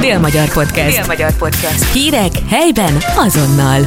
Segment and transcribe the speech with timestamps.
[0.00, 0.96] Dél-Magyar Podcast.
[0.96, 1.92] Dél-Magyar Podcast.
[1.92, 3.82] Hírek helyben azonnal.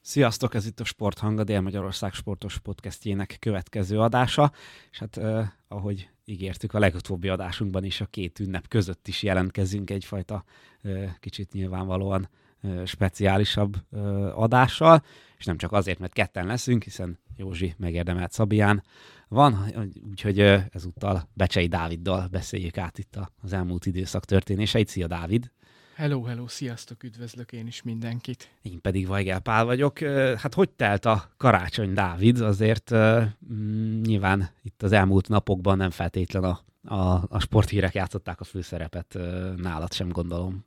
[0.00, 4.52] Sziasztok, ez itt a Sporthang, a Dél-Magyarország sportos podcastjének következő adása,
[4.90, 9.90] és hát eh, ahogy ígértük a legutóbbi adásunkban is a két ünnep között is jelentkezünk
[9.90, 10.44] egyfajta
[10.82, 12.28] eh, kicsit nyilvánvalóan
[12.60, 15.04] eh, speciálisabb eh, adással,
[15.38, 18.82] és nem csak azért, mert ketten leszünk, hiszen Józsi megérdemelt Szabián
[19.28, 19.72] van,
[20.10, 20.38] úgyhogy
[20.70, 24.88] ezúttal Becsei Dáviddal beszéljük át itt az elmúlt időszak történéseit.
[24.88, 25.50] Szia Dávid!
[25.94, 28.50] Hello, hello, sziasztok, üdvözlök én is mindenkit.
[28.62, 29.98] Én pedig Vajgel Pál vagyok.
[30.38, 32.40] Hát hogy telt a karácsony, Dávid?
[32.40, 36.60] Azért mm, nyilván itt az elmúlt napokban nem feltétlen a,
[36.94, 39.18] a, a sporthírek játszották a főszerepet
[39.56, 40.64] nálad sem gondolom.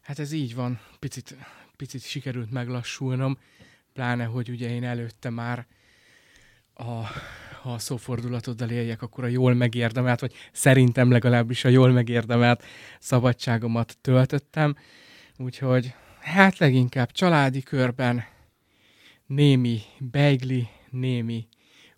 [0.00, 1.36] Hát ez így van, picit,
[1.76, 3.38] picit sikerült meglassulnom,
[3.92, 5.66] pláne, hogy ugye én előtte már
[6.74, 7.00] a,
[7.62, 12.64] ha a szófordulatoddal éljek, akkor a jól megérdemelt, vagy szerintem legalábbis a jól megérdemelt
[13.00, 14.74] szabadságomat töltöttem.
[15.36, 18.24] Úgyhogy hát leginkább családi körben
[19.26, 21.48] némi beigli, némi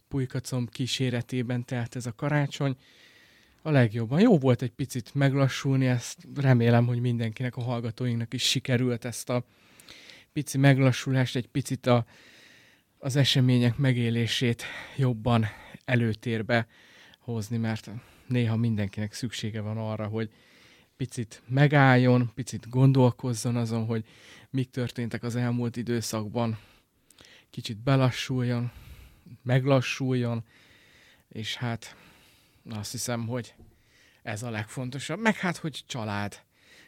[0.08, 2.76] pulykacomb kíséretében telt ez a karácsony.
[3.64, 4.20] A legjobban.
[4.20, 9.44] Jó volt egy picit meglassulni, ezt remélem, hogy mindenkinek, a hallgatóinknak is sikerült ezt a
[10.32, 12.04] pici meglassulást, egy picit a,
[13.04, 14.64] az események megélését
[14.96, 15.46] jobban
[15.84, 16.66] előtérbe
[17.18, 17.90] hozni, mert
[18.26, 20.30] néha mindenkinek szüksége van arra, hogy
[20.96, 24.04] picit megálljon, picit gondolkozzon azon, hogy
[24.50, 26.58] mik történtek az elmúlt időszakban,
[27.50, 28.70] kicsit belassuljon,
[29.42, 30.44] meglassuljon,
[31.28, 31.96] és hát
[32.70, 33.54] azt hiszem, hogy
[34.22, 35.20] ez a legfontosabb.
[35.20, 36.42] Meg hát, hogy család.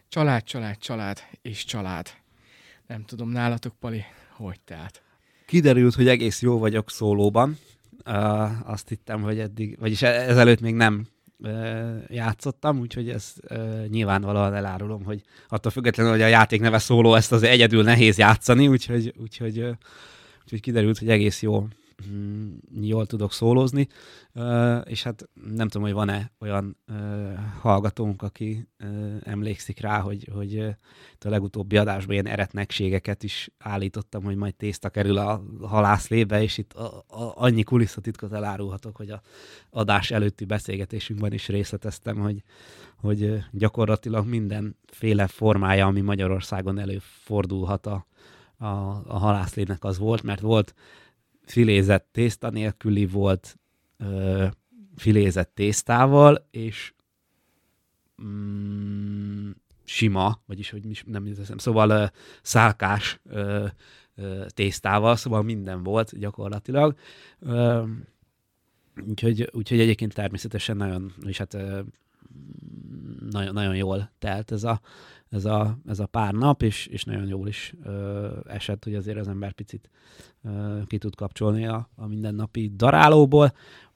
[0.09, 2.11] Család, család, család és család.
[2.87, 5.04] Nem tudom, nálatok, Pali, hogy telt?
[5.47, 7.59] Kiderült, hogy egész jó vagyok szólóban.
[8.07, 11.07] Uh, azt hittem, hogy eddig, vagyis e- ezelőtt még nem
[12.09, 17.33] játszottam, úgyhogy ezt uh, nyilvánvalóan elárulom, hogy attól függetlenül, hogy a játék neve szóló, ezt
[17.33, 19.71] az egyedül nehéz játszani, úgyhogy, úgyhogy, uh,
[20.43, 21.67] úgyhogy kiderült, hogy egész jó mm,
[22.81, 23.89] jól tudok szólózni,
[24.85, 26.77] és hát nem tudom, hogy van-e olyan
[27.61, 28.69] hallgatónk, aki
[29.23, 30.59] emlékszik rá, hogy, hogy
[31.25, 36.73] a legutóbbi adásban ilyen eretnekségeket is állítottam, hogy majd tészta kerül a halászlébe, és itt
[36.73, 39.23] a, a, annyi kulisszatitkot elárulhatok, hogy a
[39.71, 42.43] adás előtti beszélgetésünkben is részleteztem, hogy,
[42.97, 48.07] hogy gyakorlatilag mindenféle formája, ami Magyarországon előfordulhat a,
[48.57, 48.67] a,
[49.07, 50.75] a halászlének az volt, mert volt
[51.45, 53.59] filézett tészta nélküli volt
[53.99, 54.47] ö,
[54.97, 56.95] filézett tésztával, és
[58.23, 59.51] mm,
[59.85, 62.05] sima, vagyis hogy nem hiszem, szóval ö,
[62.43, 63.67] szálkás ö,
[64.15, 66.99] ö, tésztával, szóval minden volt gyakorlatilag.
[67.39, 67.83] Ö,
[69.07, 71.81] úgyhogy, úgyhogy egyébként természetesen nagyon, és hát ö,
[73.31, 74.81] nagyon, nagyon jól telt ez a,
[75.35, 79.19] ez a, ez a pár nap, és, és nagyon jól is ö, esett, hogy azért
[79.19, 79.91] az ember picit
[80.45, 83.53] ö, ki tud kapcsolni a, a mindennapi darálóból,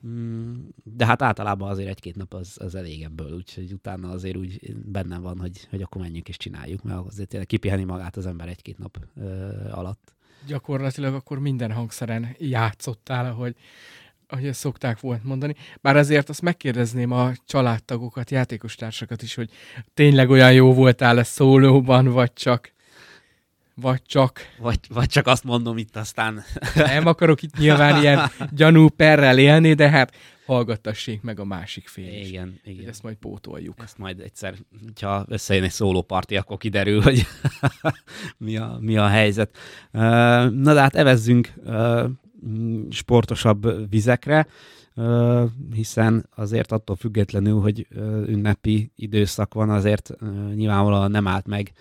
[0.07, 0.55] Mm,
[0.85, 5.23] de hát általában azért egy-két nap az, az elég ebből, úgyhogy utána azért úgy bennem
[5.23, 8.79] van, hogy, hogy akkor menjünk és csináljuk, mert azért tényleg kipiheni magát az ember egy-két
[8.79, 10.15] nap ö, alatt.
[10.47, 13.57] Gyakorlatilag akkor minden hangszeren játszottál, ahogy,
[14.29, 15.55] ahogy ezt szokták volt mondani.
[15.81, 19.51] Bár azért azt megkérdezném a családtagokat, játékostársakat is, hogy
[19.95, 22.73] tényleg olyan jó voltál-e szólóban, vagy csak
[23.81, 26.43] vagy csak Vagy, vagy csak azt mondom itt aztán.
[26.75, 30.15] nem akarok itt nyilván ilyen gyanú perrel élni, de hát
[30.47, 32.29] hallgattassék meg a másik fél is.
[32.29, 32.89] igen, igen.
[32.89, 33.75] Ezt majd pótoljuk.
[33.83, 34.55] Ezt majd egyszer,
[35.01, 37.27] ha összejön egy szólóparti, akkor kiderül, hogy
[38.39, 39.57] mi, a, mi a helyzet.
[39.91, 41.53] Na de hát evezzünk
[42.91, 44.47] sportosabb vizekre,
[45.73, 47.87] hiszen azért attól függetlenül, hogy
[48.27, 50.11] ünnepi időszak van, azért
[50.55, 51.73] nyilvánvalóan nem állt meg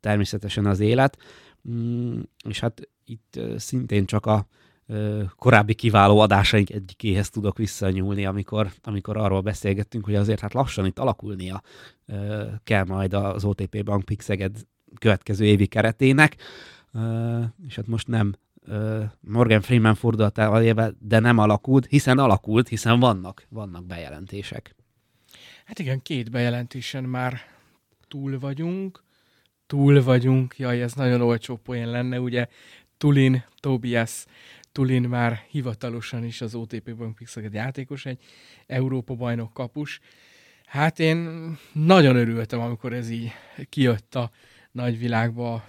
[0.00, 1.18] természetesen az élet.
[1.70, 4.46] Mm, És hát itt szintén csak a
[5.36, 10.98] korábbi kiváló adásaink egyikéhez tudok visszanyúlni, amikor, amikor arról beszélgettünk, hogy azért hát lassan itt
[10.98, 11.62] alakulnia
[12.64, 14.56] kell majd az OTP Bank Pixeged
[14.98, 16.36] következő évi keretének,
[17.66, 18.34] és hát most nem
[19.20, 24.74] Morgan Freeman fordulatával élve, de nem alakult, hiszen alakult, hiszen vannak, vannak bejelentések.
[25.64, 27.40] Hát igen, két bejelentésen már
[28.08, 29.02] túl vagyunk.
[29.66, 32.46] Túl vagyunk, jaj, ez nagyon olcsó poén lenne, ugye
[32.96, 34.26] Tulin, Tobias
[34.72, 38.18] Tulin már hivatalosan is az OTP Bank Pixel játékos, egy
[38.66, 40.00] Európa bajnok kapus.
[40.64, 41.28] Hát én
[41.72, 43.32] nagyon örültem, amikor ez így
[43.68, 44.30] kijött a
[44.72, 45.64] nagyvilágba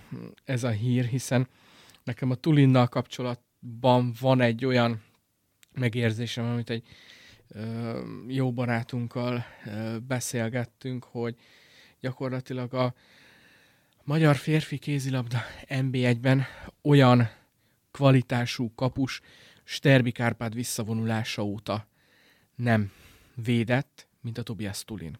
[0.45, 1.47] ez a hír, hiszen
[2.03, 5.03] nekem a Tulinnal kapcsolatban van egy olyan
[5.73, 6.87] megérzésem, amit egy
[8.27, 9.45] jó barátunkkal
[10.07, 11.35] beszélgettünk, hogy
[11.99, 12.93] gyakorlatilag a
[14.03, 16.45] magyar férfi kézilabda NB1-ben
[16.81, 17.29] olyan
[17.91, 19.21] kvalitású kapus
[19.63, 21.87] Sterbi Kárpád visszavonulása óta
[22.55, 22.91] nem
[23.35, 25.19] védett, mint a Tobias Tulin.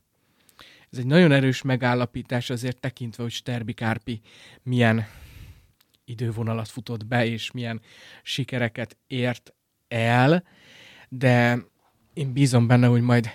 [0.89, 4.21] Ez egy nagyon erős megállapítás azért tekintve, hogy Sterbi Kárpi
[4.63, 5.07] milyen
[6.11, 7.81] idővonalat futott be, és milyen
[8.23, 9.53] sikereket ért
[9.87, 10.43] el,
[11.09, 11.57] de
[12.13, 13.29] én bízom benne, hogy majd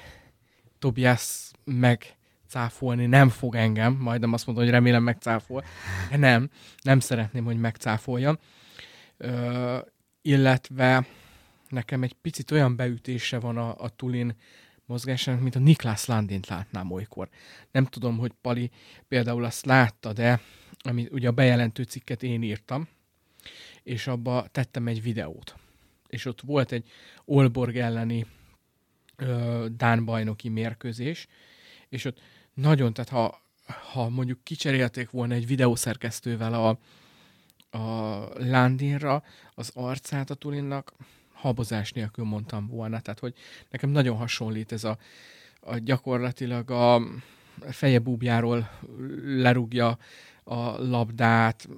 [0.79, 5.65] Tobias megcáfolni nem fog engem, majdnem azt mondom, hogy remélem megcáfol,
[6.11, 6.51] de nem,
[6.83, 8.39] nem szeretném, hogy megcáfolja.
[9.17, 9.79] Ö,
[10.23, 11.07] illetve
[11.69, 14.37] nekem egy picit olyan beütése van a, a Tulin
[14.87, 17.29] mozgásának, mint a Niklas Landint látnám olykor.
[17.71, 18.71] Nem tudom, hogy Pali
[19.09, 20.41] például azt látta, de
[20.89, 22.89] ami ugye a bejelentő cikket én írtam,
[23.83, 25.55] és abba tettem egy videót.
[26.09, 26.91] És ott volt egy
[27.25, 28.27] Olborg elleni
[29.17, 31.27] ö, Dán bajnoki mérkőzés,
[31.89, 32.21] és ott
[32.55, 33.41] nagyon, tehát ha,
[33.93, 36.79] ha mondjuk kicserélték volna egy videószerkesztővel a,
[37.79, 39.23] a Landinra
[39.55, 40.93] az arcát a Tulinnak,
[41.33, 43.01] habozás nélkül mondtam volna.
[43.01, 43.35] Tehát, hogy
[43.71, 44.99] nekem nagyon hasonlít ez a,
[45.61, 47.03] a gyakorlatilag a
[47.71, 48.71] feje búbjáról
[49.25, 49.99] lerúgja
[50.49, 51.69] a labdát,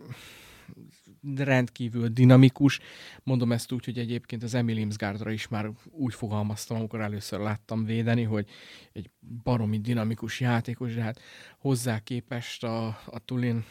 [1.37, 2.81] rendkívül dinamikus.
[3.23, 7.85] Mondom ezt úgy, hogy egyébként az Emil Imsgaardra is már úgy fogalmaztam, amikor először láttam
[7.85, 8.49] védeni, hogy
[8.93, 9.11] egy
[9.43, 11.20] baromi dinamikus játékos, de hát
[11.59, 13.65] hozzá képest a, a Tulin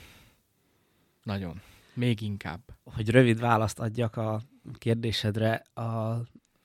[1.23, 1.61] nagyon,
[1.93, 2.61] még inkább.
[2.83, 4.41] Hogy rövid választ adjak a
[4.77, 5.81] kérdésedre, a,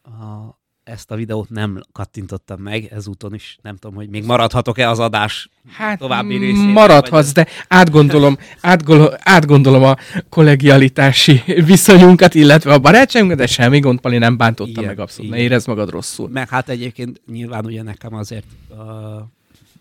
[0.03, 0.59] a,
[0.93, 5.51] ezt a videót nem kattintottam meg, ezúton is nem tudom, hogy még maradhatok-e az adás
[5.71, 6.69] hát, további részén.
[6.69, 9.97] Maradhatsz, de átgondolom, átgondolom, átgondolom a
[10.29, 15.39] kollegialitási viszonyunkat, illetve a barátságunkat, de semmi gond, Pali nem bántottam igen, meg abszolút, igen.
[15.39, 16.29] ne érezd magad rosszul.
[16.29, 18.79] Meg hát egyébként nyilván ugye nekem azért uh,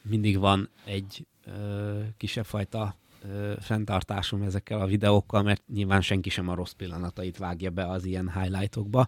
[0.02, 1.54] mindig van egy uh,
[2.18, 2.96] kisebb fajta
[3.60, 8.32] fenntartásom ezekkel a videókkal, mert nyilván senki sem a rossz pillanatait vágja be az ilyen
[8.40, 9.08] highlightokba.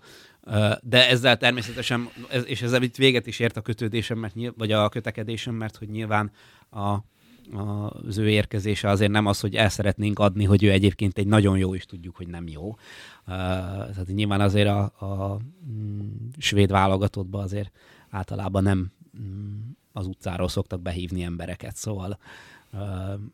[0.81, 2.10] De ezzel természetesen,
[2.45, 6.31] és ezzel itt véget is ért a kötődésem, mert, vagy a kötekedésem, mert hogy nyilván
[6.69, 6.98] a,
[8.07, 11.57] az ő érkezése azért nem az, hogy el szeretnénk adni, hogy ő egyébként egy nagyon
[11.57, 12.68] jó, és tudjuk, hogy nem jó.
[12.68, 12.75] Uh,
[13.25, 15.39] tehát nyilván azért a, a
[15.71, 16.00] mm,
[16.38, 17.71] svéd válogatottba azért
[18.09, 19.59] általában nem mm,
[19.92, 22.18] az utcáról szoktak behívni embereket, szóval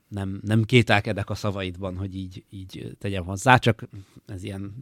[0.07, 3.87] nem, nem kételkedek a szavaidban, hogy így, így tegyem hozzá, csak
[4.25, 4.73] ez ilyen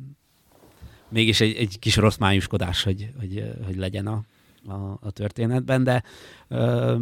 [1.10, 4.24] mégis egy, egy kis rossz májuskodás, hogy, hogy, hogy legyen a,
[4.68, 6.04] a, a történetben, de
[6.48, 6.96] ö,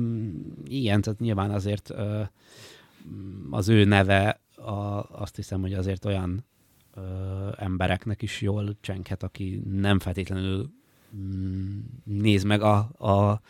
[0.66, 2.22] ilyen, tehát nyilván azért ö,
[3.52, 6.46] az ő neve a, azt hiszem, hogy azért olyan
[6.94, 7.01] ö,
[7.58, 10.69] embereknek is jól csenkhet, aki nem feltétlenül
[11.16, 13.42] mm, néz meg a, a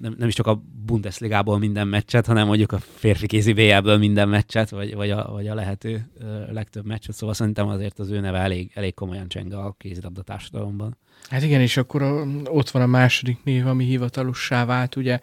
[0.00, 4.28] nem, nem is csak a Bundesligából minden meccset, hanem mondjuk a férfi kézi BL-ből minden
[4.28, 6.10] meccset, vagy, vagy, a, vagy a lehető
[6.50, 7.14] legtöbb meccset.
[7.14, 10.96] Szóval szerintem azért az ő neve elég, elég komolyan cseng a kézilabda társadalomban.
[11.28, 12.02] Hát igen, és akkor
[12.44, 15.20] ott van a második név, ami hivatalossá vált, ugye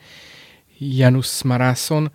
[0.77, 2.11] Janus Marason,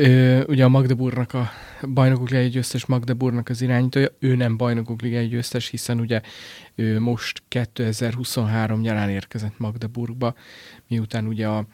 [0.00, 1.50] Ö, ugye a Magdeburgnak a
[1.88, 6.20] bajnokok ligai győztes Magdeburgnak az irányítója, ő nem bajnokok ligai győztes, hiszen ugye
[6.78, 10.34] ő most 2023 nyarán érkezett Magdeburgba,
[10.88, 11.66] miután ugye a,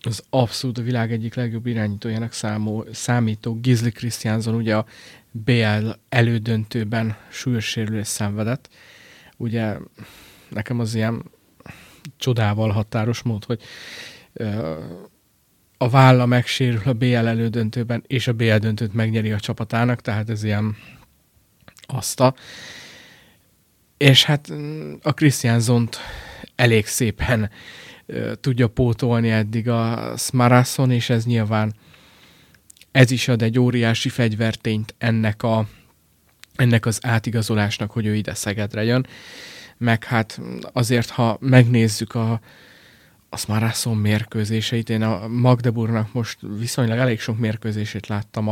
[0.00, 4.86] az abszolút a világ egyik legjobb irányítójának számú, számító Gizli Christianson ugye a
[5.30, 8.68] BL elődöntőben súlyos sérülést szenvedett.
[9.36, 9.76] Ugye
[10.48, 11.24] nekem az ilyen
[12.16, 13.62] csodával határos mód, hogy
[15.78, 20.42] a válla megsérül a BL elődöntőben, és a BL döntőt megnyeri a csapatának, tehát ez
[20.44, 20.76] ilyen
[21.86, 22.34] aszta.
[24.00, 25.98] És hát mm, a Christian Zont
[26.56, 27.50] elég szépen
[28.40, 31.74] tudja pótolni eddig a Smarason, és ez nyilván
[32.90, 35.66] ez is ad egy óriási fegyvertényt ennek, a,
[36.56, 39.06] ennek az átigazolásnak, hogy ő ide Szegedre jön.
[39.76, 40.40] Meg hát
[40.72, 42.40] azért, ha megnézzük a,
[43.48, 44.90] már rászom mérkőzéseit.
[44.90, 48.48] Én a Magdeburgnak most viszonylag elég sok mérkőzését láttam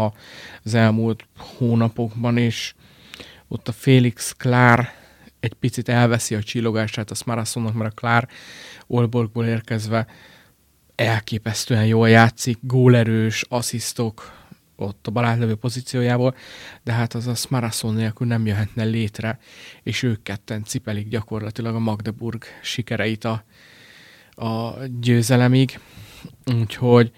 [0.62, 2.75] az elmúlt hónapokban, és
[3.49, 4.98] ott a Félix Klár
[5.40, 8.28] egy picit elveszi a csillogását a Smarathonnak, mert a Klár
[8.87, 10.07] Olborgból érkezve
[10.95, 14.37] elképesztően jól játszik, gólerős, asszisztok,
[14.76, 16.35] ott a barátlövő pozíciójából,
[16.85, 19.38] de hát az a Smarathon nélkül nem jöhetne létre,
[19.83, 23.45] és ők ketten cipelik gyakorlatilag a Magdeburg sikereit a,
[24.45, 25.80] a győzelemig.
[26.47, 27.12] Úgyhogy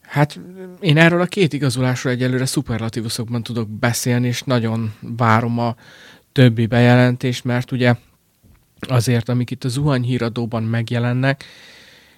[0.00, 0.40] hát
[0.80, 5.76] én erről a két igazolásról egyelőre szuperlatívuszokban tudok beszélni, és nagyon várom a
[6.40, 7.94] többi bejelentést, mert ugye
[8.80, 11.44] azért, amik itt a zuhany híradóban megjelennek,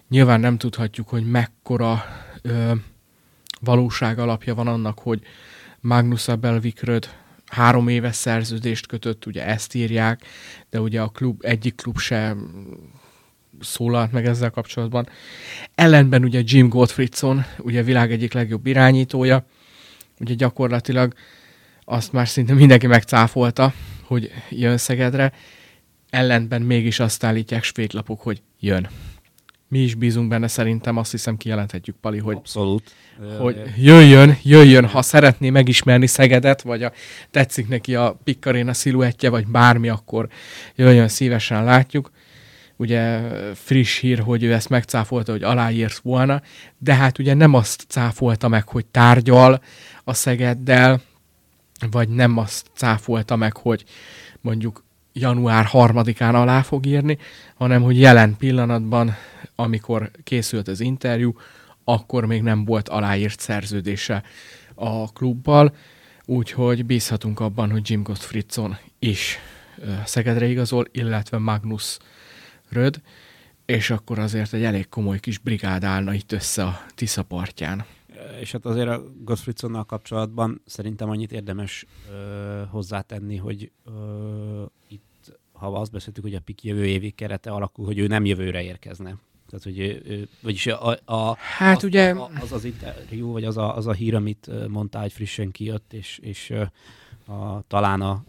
[0.08, 2.04] nyilván nem tudhatjuk, hogy mekkora
[2.42, 2.72] ö,
[3.60, 5.20] valóság alapja van annak, hogy
[5.80, 7.08] Magnus Abelvikröd
[7.46, 10.26] három éves szerződést kötött, ugye ezt írják,
[10.70, 12.36] de ugye a klub, egyik klub se
[13.60, 15.08] szólalt meg ezzel kapcsolatban.
[15.74, 19.46] Ellenben ugye Jim Gottfriedson, ugye a világ egyik legjobb irányítója,
[20.20, 21.14] ugye gyakorlatilag
[21.84, 23.72] azt már szinte mindenki megcáfolta,
[24.12, 25.32] hogy jön Szegedre,
[26.10, 28.88] ellenben mégis azt állítják svédlapok, hogy jön.
[29.68, 32.94] Mi is bízunk benne, szerintem azt hiszem kijelenthetjük, Pali, hogy, Abszolút.
[33.38, 36.92] hogy jöjjön, jöjjön, ha szeretné megismerni Szegedet, vagy a,
[37.30, 40.28] tetszik neki a Pikkaréna sziluettje, vagy bármi, akkor
[40.74, 42.10] jöjjön, szívesen látjuk.
[42.76, 43.20] Ugye
[43.54, 46.42] friss hír, hogy ő ezt megcáfolta, hogy aláírt volna,
[46.78, 49.62] de hát ugye nem azt cáfolta meg, hogy tárgyal
[50.04, 51.00] a Szegeddel,
[51.90, 53.84] vagy nem azt cáfolta meg, hogy
[54.40, 57.18] mondjuk január harmadikán alá fog írni,
[57.54, 59.14] hanem hogy jelen pillanatban,
[59.54, 61.34] amikor készült az interjú,
[61.84, 64.22] akkor még nem volt aláírt szerződése
[64.74, 65.74] a klubbal,
[66.24, 69.38] úgyhogy bízhatunk abban, hogy Jim Gottfriedson is
[70.04, 71.98] Szegedre igazol, illetve Magnus
[72.68, 73.00] Röd,
[73.66, 77.84] és akkor azért egy elég komoly kis brigád állna itt össze a Tisza partján.
[78.40, 85.66] És hát azért a Gottfriedsonnal kapcsolatban szerintem annyit érdemes ö, hozzátenni, hogy ö, itt, ha
[85.66, 89.16] azt beszéltük, hogy a PIK jövő évi kerete alakul, hogy ő nem jövőre érkezne.
[89.46, 93.44] Tehát, hogy ő, ő, vagyis a, a, Hát az, ugye- a, az az interjú, vagy
[93.44, 96.52] az a, az a hír, amit mondtál, hogy frissen kijött, és, és
[97.26, 98.24] a, talán a,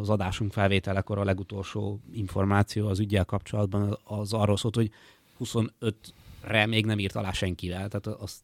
[0.00, 4.90] az adásunk felvételekor a legutolsó információ az ügyel kapcsolatban az arról szólt, hogy
[6.44, 7.88] 25-re még nem írt alá senkivel.
[7.88, 8.42] Tehát az, az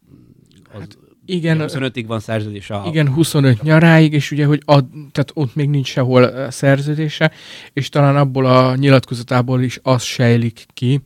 [0.73, 2.85] Hát igen, 25-ig van szerződés a...
[2.87, 7.33] Igen, 25 nyaráig, és ugye, hogy ad, tehát ott még nincs sehol szerződése,
[7.73, 11.01] és talán abból a nyilatkozatából is az sejlik ki,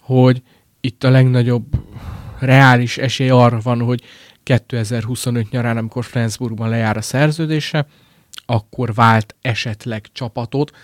[0.00, 0.42] hogy
[0.80, 1.64] itt a legnagyobb
[2.38, 4.02] reális esély arra van, hogy
[4.42, 7.86] 2025 nyarán, amikor Flensburgban lejár a szerződése,
[8.46, 10.76] akkor vált esetleg csapatot,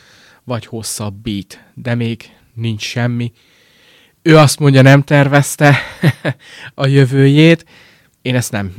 [0.44, 2.22] vagy hosszabbít, de még
[2.54, 3.32] nincs semmi.
[4.22, 5.76] Ő azt mondja, nem tervezte
[6.74, 7.64] a jövőjét,
[8.22, 8.74] én ezt nem,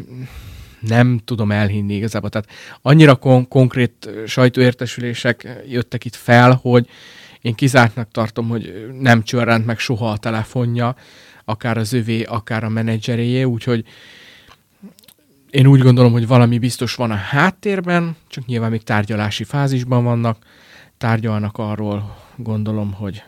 [0.79, 2.29] nem tudom elhinni igazából.
[2.29, 2.49] Tehát
[2.81, 6.87] annyira kon- konkrét sajtóértesülések jöttek itt fel, hogy
[7.41, 10.95] én kizártnak tartom, hogy nem csörrent meg soha a telefonja,
[11.45, 13.85] akár az övé, akár a menedzseréjé, úgyhogy
[15.49, 20.37] én úgy gondolom, hogy valami biztos van a háttérben, csak nyilván még tárgyalási fázisban vannak,
[20.97, 23.23] tárgyalnak arról, gondolom, hogy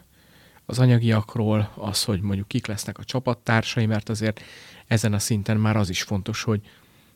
[0.65, 4.41] az anyagiakról, az, hogy mondjuk kik lesznek a csapattársai, mert azért
[4.87, 6.61] ezen a szinten már az is fontos, hogy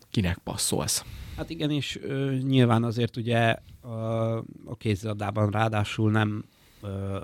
[0.09, 1.05] kinek passzolsz.
[1.35, 6.43] Hát igen, és ö, nyilván azért ugye a, a kézilabdában ráadásul nem,
[6.81, 7.23] ö,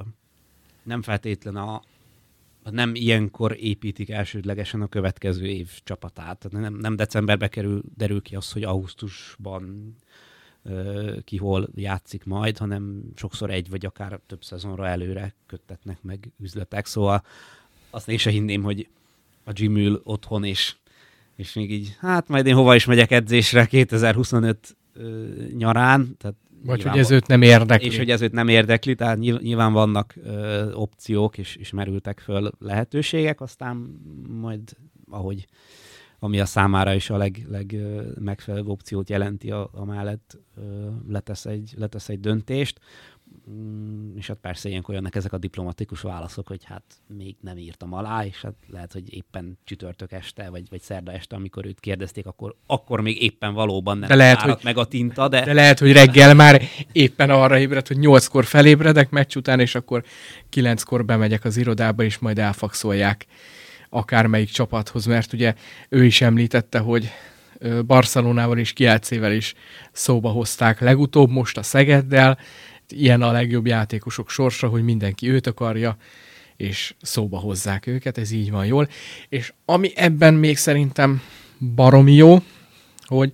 [0.83, 1.81] nem feltétlen a
[2.71, 6.47] nem ilyenkor építik elsődlegesen a következő év csapatát.
[6.51, 9.95] Nem, nem decemberbe kerül, derül ki az, hogy augusztusban
[11.23, 16.85] ki hol játszik majd, hanem sokszor egy vagy akár több szezonra előre köttetnek meg üzletek.
[16.85, 17.23] Szóval
[17.89, 18.87] azt én se hinném, hogy
[19.43, 20.75] a Jim ül otthon, és,
[21.35, 26.15] és még így, hát majd én hova is megyek edzésre 2025 ö, nyarán.
[26.17, 27.87] Tehát Vagy nyilván hogy ez őt nem érdekli.
[27.87, 32.19] és hogy ez őt nem érdekli, tehát nyil- nyilván vannak ö, opciók, és, és merültek
[32.19, 34.61] föl lehetőségek, aztán majd,
[35.09, 35.45] ahogy
[36.19, 40.37] ami a számára is a leg, leg ö, megfelelőbb opciót jelenti, a, a mellett
[41.09, 42.79] letesz, egy, letesz egy döntést.
[43.49, 46.83] Mm, és hát persze ilyenkor jönnek ezek a diplomatikus válaszok, hogy hát
[47.17, 51.35] még nem írtam alá, és hát lehet, hogy éppen csütörtök este, vagy, vagy szerda este,
[51.35, 55.27] amikor őt kérdezték, akkor, akkor még éppen valóban nem De lehet, hogy- meg a tinta,
[55.27, 59.75] de, De lehet, hogy reggel már éppen arra ébred, hogy nyolckor felébredek meccs után, és
[59.75, 60.03] akkor
[60.49, 63.25] kilenckor bemegyek az irodába, és majd elfakszolják
[63.95, 65.53] akármelyik csapathoz, mert ugye
[65.89, 67.11] ő is említette, hogy
[67.85, 69.53] Barcelonával és Kielcével is
[69.91, 72.37] szóba hozták legutóbb, most a Szegeddel,
[72.89, 75.97] ilyen a legjobb játékosok sorsa, hogy mindenki őt akarja,
[76.57, 78.89] és szóba hozzák őket, ez így van jól.
[79.29, 81.21] És ami ebben még szerintem
[81.75, 82.37] baromi jó,
[83.05, 83.31] hogy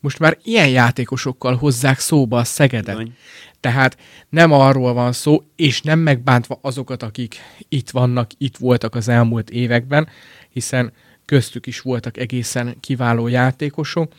[0.00, 2.96] most már ilyen játékosokkal hozzák szóba a Szegedet.
[2.96, 3.16] Bizony.
[3.64, 3.96] Tehát
[4.28, 7.36] nem arról van szó, és nem megbántva azokat, akik
[7.68, 10.08] itt vannak, itt voltak az elmúlt években,
[10.50, 10.92] hiszen
[11.24, 14.12] köztük is voltak egészen kiváló játékosok,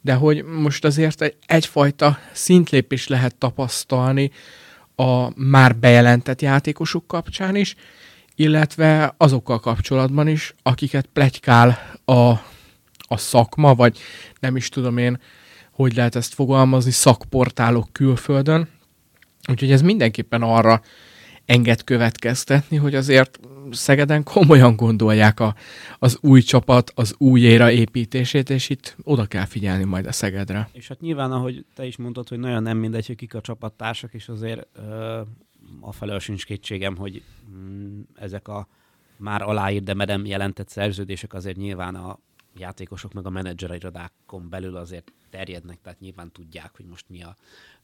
[0.00, 4.30] de hogy most azért egy, egyfajta szintlépés lehet tapasztalni
[4.94, 7.74] a már bejelentett játékosok kapcsán is,
[8.34, 12.30] illetve azokkal kapcsolatban is, akiket plegykál a,
[12.98, 13.98] a szakma, vagy
[14.40, 15.20] nem is tudom én,
[15.76, 18.68] hogy lehet ezt fogalmazni, szakportálok külföldön.
[19.50, 20.80] Úgyhogy ez mindenképpen arra
[21.44, 23.40] enged következtetni, hogy azért
[23.70, 25.54] Szegeden komolyan gondolják a,
[25.98, 30.68] az új csapat, az új éra építését, és itt oda kell figyelni majd a Szegedre.
[30.72, 34.14] És hát nyilván, ahogy te is mondtad, hogy nagyon nem mindegy, hogy kik a csapattársak,
[34.14, 35.20] és azért ö,
[35.80, 38.68] afelől sincs kétségem, hogy mm, ezek a
[39.16, 42.18] már aláírt, de medem jelentett szerződések azért nyilván a
[42.58, 47.36] játékosok meg a menedzserirodákon belül azért terjednek, tehát nyilván tudják, hogy most mi a,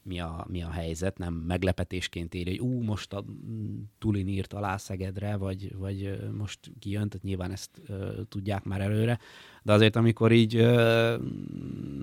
[0.03, 4.53] mi a, mi a helyzet, nem meglepetésként éri, hogy ú, most a mm, Tulin írt
[4.53, 7.97] alá Szegedre, vagy, vagy most kijön, tehát nyilván ezt uh,
[8.29, 9.19] tudják már előre,
[9.63, 11.13] de azért amikor így uh,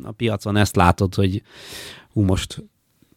[0.02, 1.42] a piacon ezt látod, hogy
[2.12, 2.64] ú, most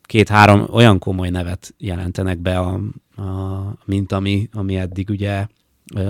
[0.01, 2.79] két-három olyan komoly nevet jelentenek be, a,
[3.15, 5.47] a, mint ami, ami eddig ugye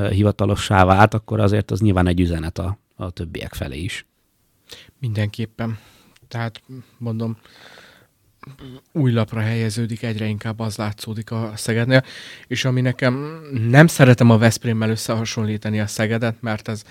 [0.10, 4.06] hivatalossá vált, akkor azért az nyilván egy üzenet a, a többiek felé is.
[5.00, 5.80] Mindenképpen.
[6.28, 6.62] Tehát
[6.98, 7.38] mondom,
[8.92, 12.04] új lapra helyeződik, egyre inkább az látszódik a Szegednél,
[12.48, 16.84] és ami nekem nem szeretem a Veszprémmel összehasonlítani a Szegedet, mert ez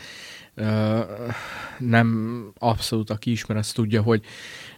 [0.54, 1.00] ö,
[1.78, 4.24] nem abszolút, aki ismer, azt tudja, hogy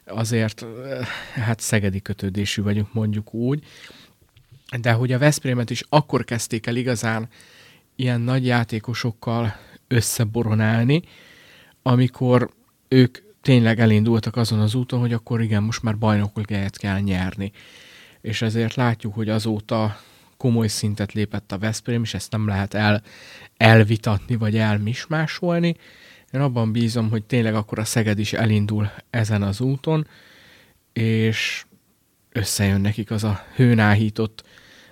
[0.07, 1.01] azért ö,
[1.35, 3.65] hát szegedi kötődésű vagyunk, mondjuk úgy,
[4.81, 7.29] de hogy a Veszprémet is akkor kezdték el igazán
[7.97, 9.57] ilyen nagy játékosokkal
[9.89, 11.03] összeboronálni,
[11.83, 12.51] amikor
[12.89, 17.53] ők tényleg elindultak azon az úton, hogy akkor igen, most már bajnokligáját kell nyerni.
[18.21, 19.97] És ezért látjuk, hogy azóta
[20.37, 23.03] komoly szintet lépett a Veszprém, és ezt nem lehet el,
[23.57, 25.77] elvitatni, vagy elmismásolni.
[26.33, 30.07] Én abban bízom, hogy tényleg akkor a Szeged is elindul ezen az úton,
[30.93, 31.65] és
[32.33, 34.45] összejön nekik az a hőnáhított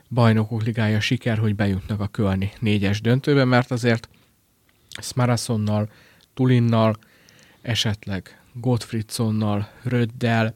[0.09, 4.09] bajnokok ligája siker, hogy bejutnak a Kölni négyes döntőbe, mert azért
[5.01, 5.89] Smarasonnal,
[6.35, 6.97] Tulinnal,
[7.63, 10.55] esetleg Gottfriedsonnal, Röddel,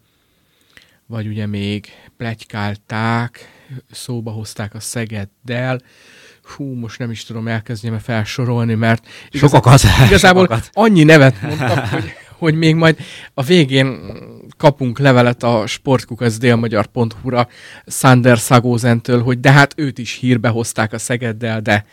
[1.07, 3.53] vagy ugye még plegykálták,
[3.91, 5.81] szóba hozták a Szegeddel,
[6.43, 10.71] hú, most nem is tudom elkezdeni felsorolni, mert sokakat, igazából sokakat.
[10.73, 12.99] annyi nevet mondtak, hogy, hogy még majd
[13.35, 13.99] a végén
[14.57, 17.49] kapunk levelet a sportkukacdélmagyar.hu-ra
[17.87, 21.87] Sander Szagózentől, hogy de hát őt is hírbe hozták a Szegeddel, de,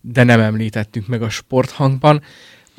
[0.00, 2.22] de nem említettünk meg a sporthangban.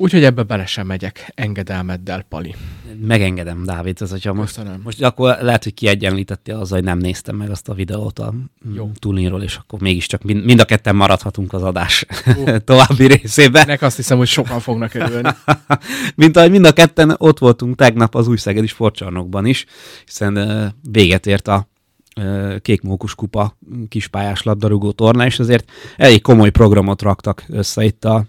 [0.00, 2.54] Úgyhogy ebbe bele sem megyek engedelmeddel, Pali.
[3.00, 4.80] Megengedem, Dávid, ez, hogyha most, Köszönöm.
[4.84, 8.34] most akkor lehet, hogy kiegyenlítettél azzal, hogy nem néztem meg azt a videót a
[8.74, 8.90] Jó.
[8.98, 12.06] Tulinról, és akkor mégiscsak mind, mind a ketten maradhatunk az adás
[12.64, 13.66] további részében.
[13.66, 15.28] Nek azt hiszem, hogy sokan fognak örülni.
[16.14, 19.64] Mint ahogy mind a ketten ott voltunk tegnap az új Szegedi sportcsarnokban is,
[20.04, 21.68] hiszen uh, véget ért a
[22.62, 23.56] kékmókus kupa
[23.88, 28.24] kispályás labdarúgó torna, és azért elég komoly programot raktak össze itt a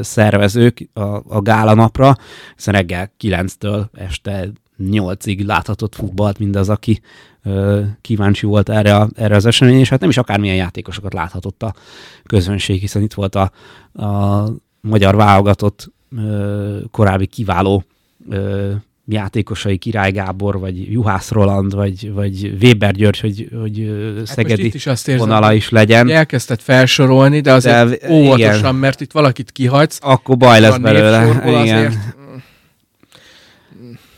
[0.00, 2.16] szervezők a, a gála napra,
[2.54, 7.00] hiszen reggel 9-től este 8-ig láthatott futballt mindaz, aki
[8.00, 11.74] kíváncsi volt erre, a, erre az eseményre, és hát nem is akármilyen játékosokat láthatott a
[12.24, 13.50] közönség, hiszen itt volt a,
[14.04, 14.44] a
[14.80, 15.92] magyar válogatott
[16.90, 17.84] korábbi kiváló
[19.06, 24.86] játékosai Király Gábor, vagy Juhász Roland, vagy, vagy Weber György, hogy, hogy hát Szegedi is
[24.86, 26.10] azt érzem, vonala is legyen.
[26.10, 28.74] Elkezdted felsorolni, de azért de, óvatosan, igen.
[28.74, 29.98] mert itt valakit kihagysz.
[30.02, 31.40] Akkor baj lesz belőle.
[31.44, 31.54] Igen.
[31.54, 31.94] Azért,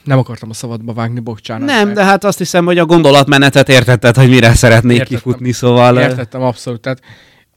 [0.04, 1.66] nem akartam a szabadba vágni, bocsánat.
[1.66, 5.18] Nem, de hát azt hiszem, hogy a gondolatmenetet értetted, hogy mire szeretnék Értettem.
[5.18, 5.98] kifutni, szóval...
[5.98, 6.80] Értettem, abszolút.
[6.80, 7.00] Tehát,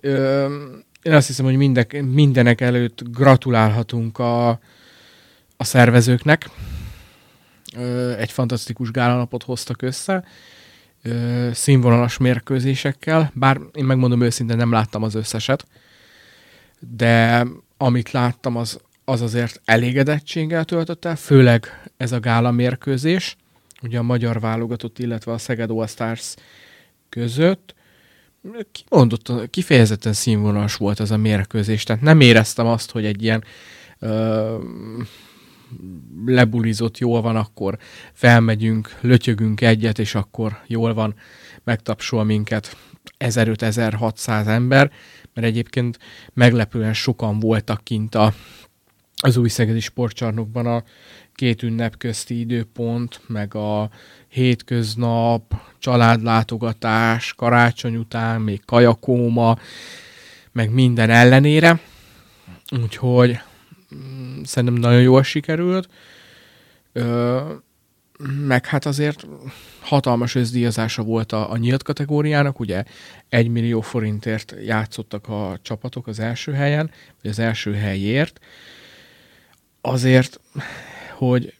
[0.01, 0.45] ö,
[1.01, 4.49] én azt hiszem, hogy mindek, mindenek előtt gratulálhatunk a,
[5.57, 6.49] a szervezőknek,
[8.17, 10.23] egy fantasztikus gálanapot hoztak össze,
[11.51, 15.67] színvonalas mérkőzésekkel, bár én megmondom őszintén nem láttam az összeset,
[16.79, 17.45] de
[17.77, 23.35] amit láttam, az, az azért elégedettséggel töltött el, főleg ez a gála mérkőzés,
[23.81, 26.33] ugye a magyar válogatott, illetve a Szeged All Stars
[27.09, 27.75] között,
[28.71, 33.43] kimondott, kifejezetten színvonalas volt ez a mérkőzés, tehát nem éreztem azt, hogy egy ilyen
[33.99, 34.57] ö,
[36.25, 37.77] lebulizott, jól van, akkor
[38.13, 41.15] felmegyünk, lötyögünk egyet, és akkor jól van,
[41.63, 42.77] megtapsol minket
[43.19, 44.91] 1500-1600 ember,
[45.33, 45.99] mert egyébként
[46.33, 48.33] meglepően sokan voltak kint a,
[49.21, 50.83] az új szegedi sportcsarnokban a
[51.33, 53.89] két ünnep közti időpont, meg a
[54.27, 59.57] hétköznap, családlátogatás, karácsony után, még kajakóma,
[60.51, 61.79] meg minden ellenére.
[62.81, 63.39] Úgyhogy
[64.43, 65.89] szerintem nagyon jól sikerült.
[66.91, 67.39] Ö,
[68.47, 69.27] meg hát azért
[69.79, 72.83] hatalmas összdíjazása volt a, a nyílt kategóriának, ugye
[73.29, 78.39] egy millió forintért játszottak a csapatok az első helyen, vagy az első helyért.
[79.81, 80.39] Azért,
[81.17, 81.53] hogy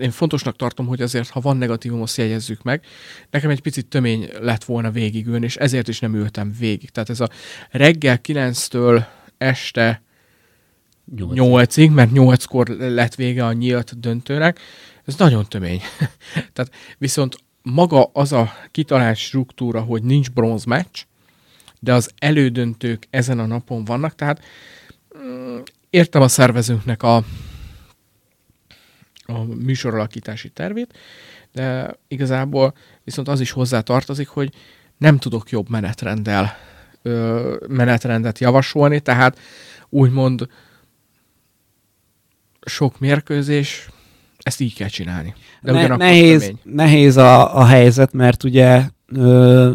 [0.00, 2.84] én fontosnak tartom, hogy azért, ha van negatívum, azt jegyezzük meg.
[3.30, 6.90] Nekem egy picit tömény lett volna végigülni, és ezért is nem ültem végig.
[6.90, 7.28] Tehát ez a
[7.70, 9.04] reggel 9-től
[9.38, 10.02] este
[11.16, 14.58] 8-ig, mert 8-kor lett vége a nyílt döntőnek,
[15.04, 15.80] ez nagyon tömény.
[16.52, 21.02] Tehát viszont maga az a kitalált struktúra, hogy nincs bronz meccs,
[21.80, 24.44] de az elődöntők ezen a napon vannak, tehát
[25.18, 25.58] mm,
[25.90, 27.16] értem a szervezőnknek a,
[29.24, 30.98] a műsoralakítási tervét,
[31.52, 34.52] de igazából viszont az is hozzá tartozik, hogy
[34.98, 36.56] nem tudok jobb menetrenddel
[37.02, 39.38] ö, menetrendet javasolni, tehát
[39.88, 40.48] úgymond
[42.74, 43.88] sok mérkőzés,
[44.38, 45.34] ezt így kell csinálni.
[45.62, 49.72] De ne, nehéz, nehéz a, a helyzet, mert ugye ö,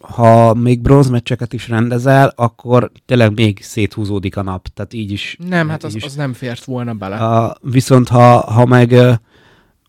[0.00, 5.36] ha még bronzmeccseket is rendezel, akkor tényleg még széthúzódik a nap, tehát így is.
[5.48, 6.04] Nem, hát az, is.
[6.04, 7.16] az nem fért volna bele.
[7.16, 8.94] A, viszont ha, ha meg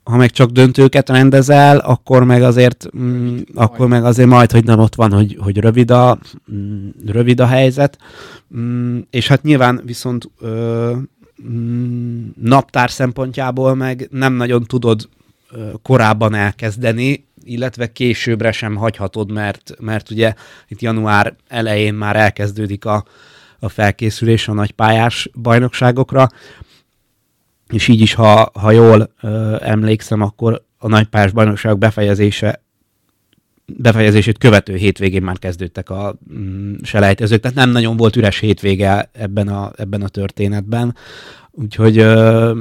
[0.04, 4.80] ha meg csak döntőket rendezel, akkor meg azért, mm, akkor meg azért majd, hogy nem
[4.80, 6.19] ott van, hogy, hogy rövid, a,
[6.54, 7.97] mm, rövid a helyzet.
[8.58, 10.95] Mm, és hát nyilván viszont ö,
[12.41, 15.10] naptár szempontjából meg nem nagyon tudod
[15.82, 20.34] korábban elkezdeni, illetve későbbre sem hagyhatod, mert, mert ugye
[20.67, 23.06] itt január elején már elkezdődik a,
[23.60, 26.30] a felkészülés a nagypályás bajnokságokra,
[27.67, 32.64] és így is, ha, ha jól ö, emlékszem, akkor a nagypályás bajnokságok befejezése
[33.65, 39.47] befejezését követő hétvégén már kezdődtek a mm, selejtezők, tehát nem nagyon volt üres hétvége ebben
[39.47, 40.95] a, ebben a történetben,
[41.51, 42.51] úgyhogy, ö,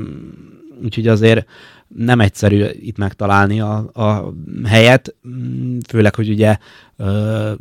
[0.82, 1.46] úgyhogy azért
[1.88, 6.56] nem egyszerű itt megtalálni a, a helyet, mm, főleg, hogy ugye
[6.96, 7.52] ö,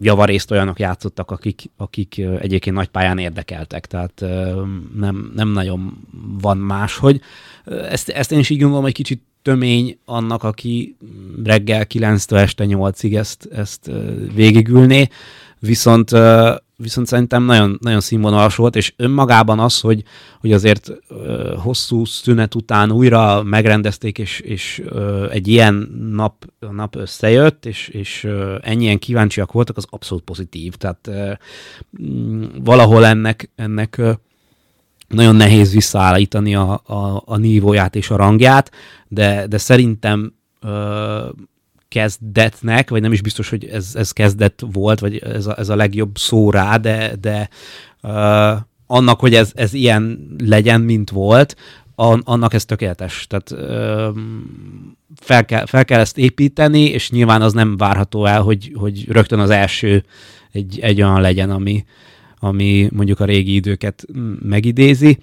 [0.00, 4.24] javarészt olyanok játszottak, akik, akik egyébként nagy pályán érdekeltek, tehát
[4.94, 6.06] nem, nem nagyon
[6.40, 7.20] van máshogy.
[7.64, 10.96] Ezt, ezt én is így gondolom, hogy kicsit tömény annak, aki
[11.44, 13.90] reggel 9-től este 8-ig ezt, ezt
[14.34, 15.08] végigülné,
[15.58, 16.10] viszont
[16.80, 20.02] viszont szerintem nagyon, nagyon színvonalas volt, és önmagában az, hogy,
[20.40, 25.74] hogy azért ö, hosszú szünet után újra megrendezték, és, és ö, egy ilyen
[26.12, 30.74] nap, nap összejött, és, és ö, ennyien kíváncsiak voltak, az abszolút pozitív.
[30.74, 31.32] Tehát ö,
[32.64, 34.12] valahol ennek, ennek ö,
[35.08, 38.70] nagyon nehéz visszaállítani a, a, a nívóját és a rangját,
[39.08, 41.28] de, de szerintem ö,
[41.90, 45.76] kezdetnek, vagy nem is biztos, hogy ez, ez kezdet volt, vagy ez a, ez a
[45.76, 47.48] legjobb szó rá, de, de
[48.02, 51.56] uh, annak, hogy ez, ez ilyen legyen, mint volt,
[51.94, 53.26] an, annak ez tökéletes.
[53.26, 54.16] Tehát uh,
[55.20, 59.38] fel, kell, fel kell ezt építeni, és nyilván az nem várható el, hogy, hogy rögtön
[59.38, 60.04] az első
[60.52, 61.84] egy, egy olyan legyen, ami,
[62.40, 64.06] ami mondjuk a régi időket
[64.42, 65.18] megidézi.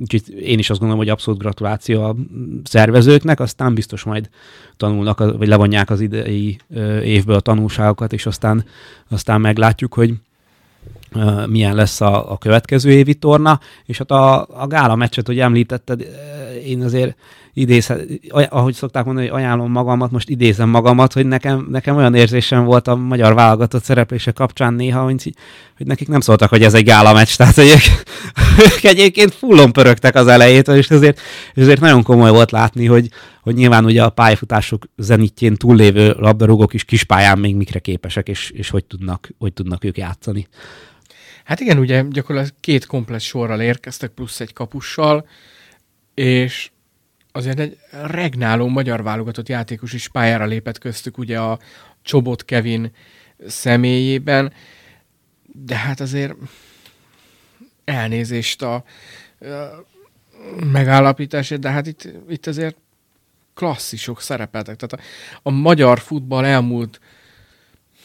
[0.00, 2.16] Úgyhogy én is azt gondolom, hogy abszolút gratuláció a
[2.64, 4.28] szervezőknek, aztán biztos majd
[4.76, 6.58] tanulnak, vagy levonják az idei
[7.04, 8.64] évből a tanulságokat, és aztán,
[9.08, 10.14] aztán meglátjuk, hogy
[11.46, 16.06] milyen lesz a, a következő évi torna, és hát a, a gála meccset, hogy említetted,
[16.64, 17.16] én azért
[17.54, 17.92] idéz,
[18.48, 22.88] ahogy szokták mondani, hogy ajánlom magamat, most idézem magamat, hogy nekem, nekem olyan érzésem volt
[22.88, 25.32] a magyar válogatott szereplése kapcsán néha, hogy,
[25.76, 27.82] hogy nekik nem szóltak, hogy ez egy gála meccs, tehát hogy ők,
[28.74, 31.20] ők egyébként fullon pörögtek az elejétől, és ezért,
[31.54, 33.08] és ezért nagyon komoly volt látni, hogy,
[33.42, 38.70] hogy nyilván ugye a pályafutások zenitjén túllévő labdarúgók is kispályán még mikre képesek, és, és
[38.70, 40.48] hogy, tudnak, hogy tudnak ők játszani.
[41.44, 45.26] Hát igen, ugye gyakorlatilag két komplet sorral érkeztek, plusz egy kapussal,
[46.14, 46.70] és
[47.32, 51.58] azért egy regnáló magyar válogatott játékos is pályára lépett köztük, ugye a
[52.02, 52.92] Csobot Kevin
[53.46, 54.52] személyében,
[55.52, 56.34] de hát azért
[57.84, 58.84] elnézést a, a
[60.64, 62.76] megállapításért, de hát itt, itt azért
[63.54, 64.76] klasszisok szerepeltek.
[64.76, 64.98] Tehát a,
[65.42, 67.00] a magyar futball elmúlt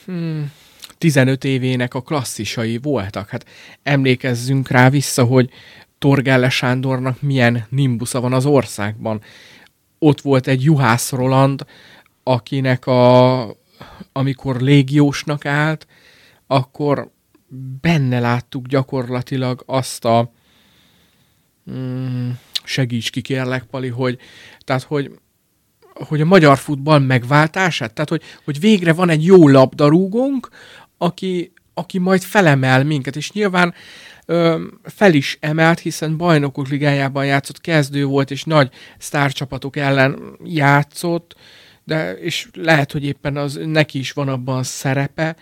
[0.06, 0.52] hmm,
[0.98, 3.30] 15 évének a klasszisai voltak.
[3.30, 3.46] Hát
[3.84, 5.50] emlékezzünk rá vissza, hogy
[6.00, 9.22] Torgelle Sándornak milyen nimbusza van az országban.
[10.00, 11.66] Ott volt egy Juhász Roland,
[12.24, 13.42] akinek a,
[14.12, 15.88] amikor légiósnak állt,
[16.48, 17.12] akkor
[17.82, 20.32] benne láttuk gyakorlatilag azt a
[21.72, 22.30] mm,
[22.64, 24.18] segíts ki kérlek, Pali, hogy,
[24.60, 25.20] tehát, hogy,
[25.94, 30.50] hogy a magyar futball megváltását, tehát, hogy, hogy végre van egy jó labdarúgónk,
[30.98, 33.74] aki, aki majd felemel minket, és nyilván
[34.84, 41.36] fel is emelt, hiszen bajnokok ligájában játszott, kezdő volt, és nagy sztárcsapatok ellen játszott,
[41.84, 45.36] de és lehet, hogy éppen az neki is van abban szerepe,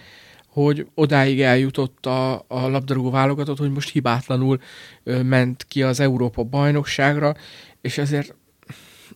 [0.48, 4.60] hogy odáig eljutott a, a labdarúgó válogatott, hogy most hibátlanul
[5.04, 7.36] ö, ment ki az Európa bajnokságra,
[7.82, 8.36] és ezért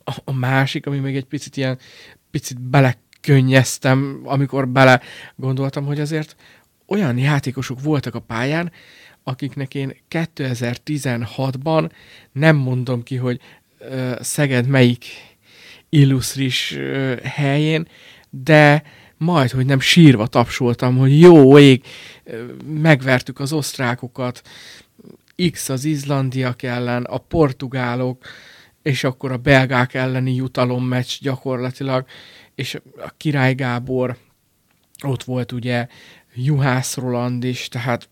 [0.03, 1.77] a, a másik, ami még egy picit ilyen,
[2.31, 5.01] picit belekönnyeztem, amikor bele
[5.35, 6.35] gondoltam, hogy azért
[6.87, 8.71] olyan játékosok voltak a pályán,
[9.29, 11.91] akiknek én 2016-ban
[12.31, 13.39] nem mondom ki, hogy
[13.79, 15.05] uh, Szeged melyik
[15.89, 17.87] illusztris uh, helyén,
[18.29, 18.83] de
[19.19, 21.83] majd, hogy nem sírva tapsoltam, hogy jó ég,
[22.65, 24.41] megvertük az osztrákokat,
[25.51, 28.25] X az izlandiak ellen, a portugálok,
[28.81, 32.05] és akkor a belgák elleni jutalommeccs gyakorlatilag,
[32.55, 34.17] és a Király Gábor,
[35.03, 35.87] ott volt ugye
[36.35, 38.09] Juhász Roland is, tehát...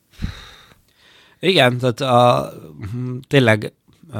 [1.40, 2.52] Igen, tehát a,
[3.28, 3.74] tényleg
[4.12, 4.20] a,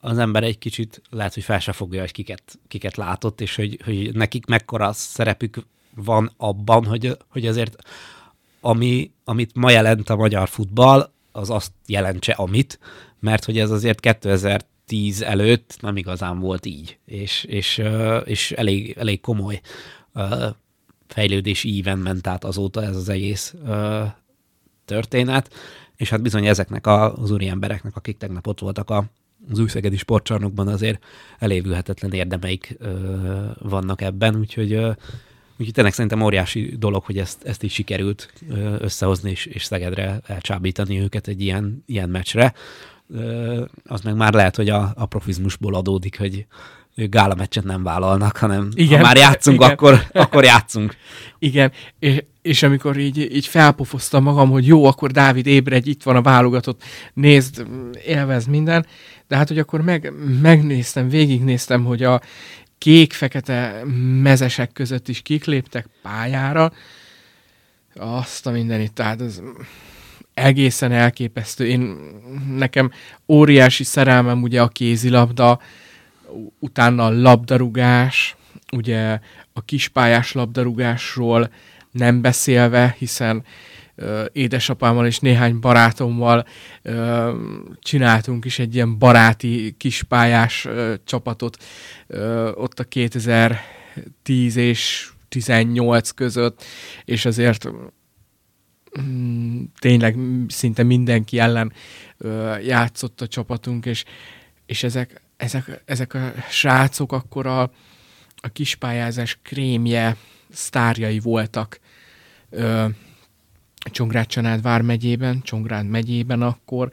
[0.00, 3.80] az ember egy kicsit lehet, hogy fel se fogja, hogy kiket, kiket látott, és hogy,
[3.84, 7.76] hogy nekik mekkora szerepük van abban, hogy, hogy azért
[8.60, 12.78] ami, amit ma jelent a magyar futball, az azt jelentse amit,
[13.20, 17.82] mert hogy ez azért 2010 előtt nem igazán volt így, és, és,
[18.24, 19.60] és elég, elég komoly
[21.06, 23.54] fejlődési íven ment át azóta ez az egész
[24.84, 25.54] történet,
[25.98, 29.04] és hát bizony ezeknek az úri embereknek, akik tegnap ott voltak a,
[29.50, 31.04] az újszegedi sportcsarnokban azért
[31.38, 32.92] elévülhetetlen érdemeik ö,
[33.58, 34.90] vannak ebben, úgyhogy ö,
[35.60, 38.32] Úgyhogy tényleg szerintem óriási dolog, hogy ezt, ezt is sikerült
[38.78, 42.54] összehozni és, és Szegedre elcsábítani őket egy ilyen, ilyen meccsre.
[43.84, 46.46] Az meg már lehet, hogy a, a profizmusból adódik, hogy
[47.06, 49.70] gála meccset nem vállalnak, hanem igen, ha már játszunk, igen.
[49.70, 50.96] Akkor, akkor játszunk.
[51.38, 56.16] Igen, és, és amikor így, így felpofoztam magam, hogy jó, akkor Dávid ébredj, itt van
[56.16, 56.82] a válogatott,
[57.14, 57.66] nézd,
[58.06, 58.86] élvez minden,
[59.28, 62.20] de hát, hogy akkor meg, megnéztem, végignéztem, hogy a
[62.78, 63.82] kék-fekete
[64.22, 66.72] mezesek között is kik léptek pályára,
[67.94, 69.40] azt a mindenit, tehát ez
[70.34, 71.66] egészen elképesztő.
[71.66, 71.96] Én,
[72.56, 72.90] nekem
[73.28, 75.60] óriási szerelmem ugye a kézilabda,
[76.58, 78.36] utána a labdarúgás,
[78.72, 79.18] ugye
[79.52, 81.50] a kispályás labdarúgásról
[81.90, 83.44] nem beszélve, hiszen
[84.32, 86.46] édesapámmal és néhány barátommal
[87.78, 90.68] csináltunk is egy ilyen baráti kispályás
[91.04, 91.56] csapatot
[92.54, 96.64] ott a 2010 és 18 között,
[97.04, 97.68] és azért
[99.00, 100.16] mm, tényleg
[100.48, 101.72] szinte mindenki ellen
[102.62, 104.04] játszott a csapatunk, és,
[104.66, 107.62] és ezek, ezek, ezek a srácok akkor a,
[108.36, 110.16] a kispályázás krémje
[110.50, 111.80] sztárjai voltak.
[113.78, 116.90] Csongrád Csanád vármegyében, Csongrád megyében akkor,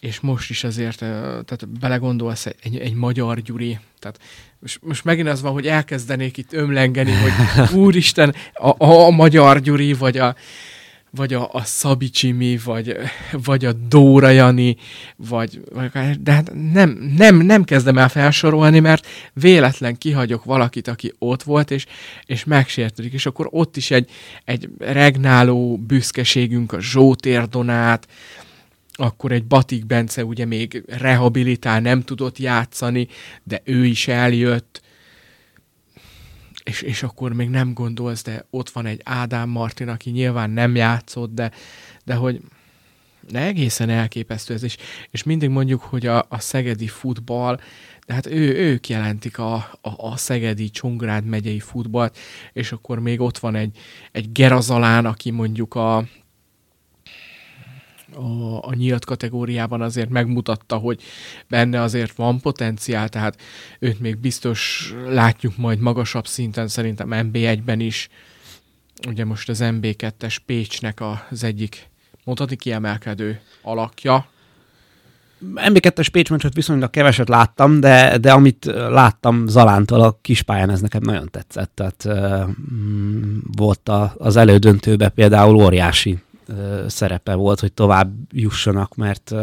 [0.00, 4.18] és most is azért, tehát belegondolsz egy, egy magyar Gyuri, tehát
[4.58, 7.32] most, most megint az van, hogy elkezdenék itt ömlengeni, hogy
[7.84, 10.34] úristen, a, a, a magyar Gyuri, vagy a,
[11.16, 12.96] vagy a, a Szabi Csimi, vagy,
[13.44, 14.76] vagy a Dóra Jani,
[15.16, 21.12] vagy, vagy de hát nem, nem, nem kezdem el felsorolni, mert véletlen kihagyok valakit, aki
[21.18, 21.86] ott volt, és,
[22.24, 24.10] és megsértődik, és akkor ott is egy,
[24.44, 28.08] egy regnáló büszkeségünk a Zsótér Donát,
[28.92, 33.08] akkor egy Batik Bence ugye még rehabilitál, nem tudott játszani,
[33.42, 34.82] de ő is eljött,
[36.64, 40.76] és, és akkor még nem gondolsz, de ott van egy Ádám Martin, aki nyilván nem
[40.76, 41.50] játszott, de,
[42.04, 42.40] de hogy
[43.30, 44.76] de egészen elképesztő ez, és,
[45.10, 47.60] és mindig mondjuk, hogy a, a szegedi futball,
[48.06, 52.18] de hát ő, ők jelentik a, a, a szegedi Csongrád megyei futballt,
[52.52, 53.78] és akkor még ott van egy,
[54.12, 56.04] egy Gerazalán, aki mondjuk a,
[58.14, 61.02] a, a nyílt kategóriában azért megmutatta, hogy
[61.48, 63.40] benne azért van potenciál, tehát
[63.78, 68.08] őt még biztos látjuk majd magasabb szinten, szerintem MB1-ben is.
[69.08, 71.90] Ugye most az MB2-es Pécsnek az egyik
[72.24, 74.26] mondhatni kiemelkedő alakja.
[75.54, 81.00] MB2-es Pécs meccset viszonylag keveset láttam, de, de amit láttam Zalántól a kispályán, ez nekem
[81.04, 81.70] nagyon tetszett.
[81.74, 82.50] Tehát uh,
[83.56, 86.18] volt a, az elődöntőbe például óriási
[86.86, 89.34] szerepe volt, hogy tovább jussanak, mert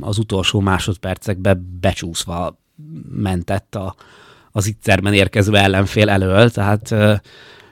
[0.00, 2.58] az utolsó másodpercekben becsúszva
[3.10, 3.94] mentett a,
[4.52, 6.94] az ittszerben érkező ellenfél elől, tehát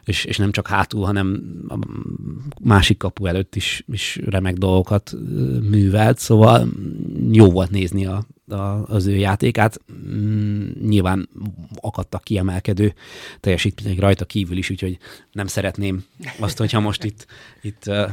[0.05, 1.79] és, és nem csak hátul, hanem a
[2.63, 5.17] másik kapu előtt is, is remek dolgokat
[5.71, 6.69] művelt, szóval
[7.31, 9.81] jó volt nézni a, a, az ő játékát.
[10.09, 11.29] Mm, nyilván
[11.81, 12.95] akadtak kiemelkedő
[13.41, 14.99] teljesítmények rajta kívül is, úgyhogy
[15.33, 16.05] nem szeretném
[16.39, 17.27] azt, hogyha most itt,
[17.63, 18.11] itt uh,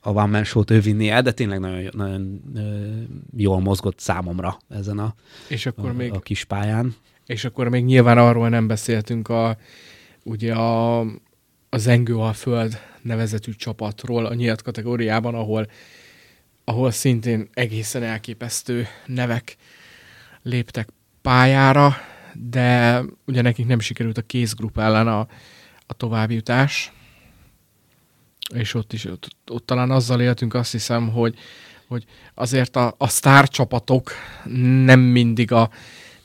[0.00, 2.62] a One Man Show-t ő vinné el, de tényleg nagyon, nagyon uh,
[3.36, 5.14] jól mozgott számomra ezen a,
[5.48, 6.94] és akkor a, még, a kis pályán.
[7.26, 9.56] És akkor még nyilván arról nem beszéltünk a,
[10.22, 11.00] ugye a,
[11.68, 15.66] a Zengő a Föld nevezetű csapatról a nyílt kategóriában, ahol
[16.68, 19.56] ahol szintén egészen elképesztő nevek
[20.42, 20.88] léptek
[21.22, 21.96] pályára,
[22.32, 25.18] de ugye nekik nem sikerült a kézgrup ellen a,
[25.86, 26.92] a továbbjutás,
[28.54, 31.38] és ott is, ott, ott talán azzal éltünk, azt hiszem, hogy,
[31.86, 34.10] hogy azért a, a sztárcsapatok
[34.84, 35.70] nem mindig a,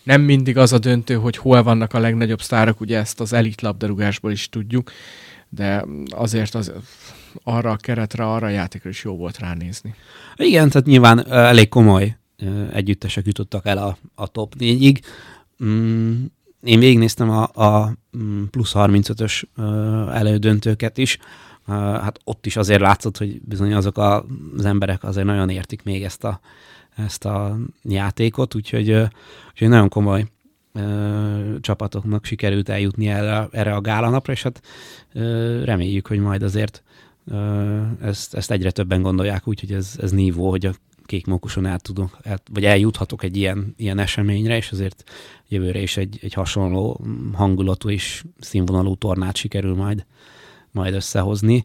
[0.03, 3.61] nem mindig az a döntő, hogy hol vannak a legnagyobb sztárok, ugye ezt az elit
[3.61, 4.91] labdarúgásból is tudjuk,
[5.49, 6.71] de azért az,
[7.43, 9.95] arra a keretre, arra a játékra is jó volt ránézni.
[10.35, 12.17] Igen, tehát nyilván elég komoly
[12.71, 14.99] együttesek jutottak el a, a top 4-ig.
[15.63, 16.23] Mm,
[16.63, 19.43] én végignéztem a, a mm, plusz 35-ös
[20.13, 21.17] elődöntőket is,
[21.67, 24.25] hát ott is azért látszott, hogy bizony azok a,
[24.57, 26.39] az emberek azért nagyon értik még ezt a,
[26.95, 28.89] ezt a játékot, úgyhogy,
[29.49, 30.25] úgyhogy nagyon komoly
[31.61, 34.61] csapatoknak sikerült eljutni erre, erre a gálanapra, és hát
[35.13, 36.83] ö, reméljük, hogy majd azért
[38.01, 40.73] ezt, ezt egyre többen gondolják, úgyhogy ez, ez nívó, hogy a
[41.05, 45.03] kék mókuson el tudok, el, vagy eljuthatok egy ilyen, ilyen eseményre, és azért
[45.47, 50.05] jövőre is egy, egy hasonló hangulatú és színvonalú tornát sikerül majd,
[50.71, 51.63] majd összehozni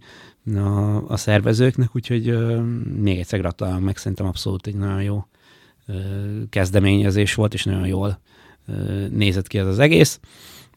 [0.55, 2.61] a, a szervezőknek, úgyhogy ö,
[3.01, 5.27] még egyszer gratulálom meg, szerintem abszolút egy nagyon jó
[5.87, 5.95] ö,
[6.51, 8.21] kezdeményezés volt, és nagyon jól
[8.67, 10.21] ö, nézett ki ez az egész.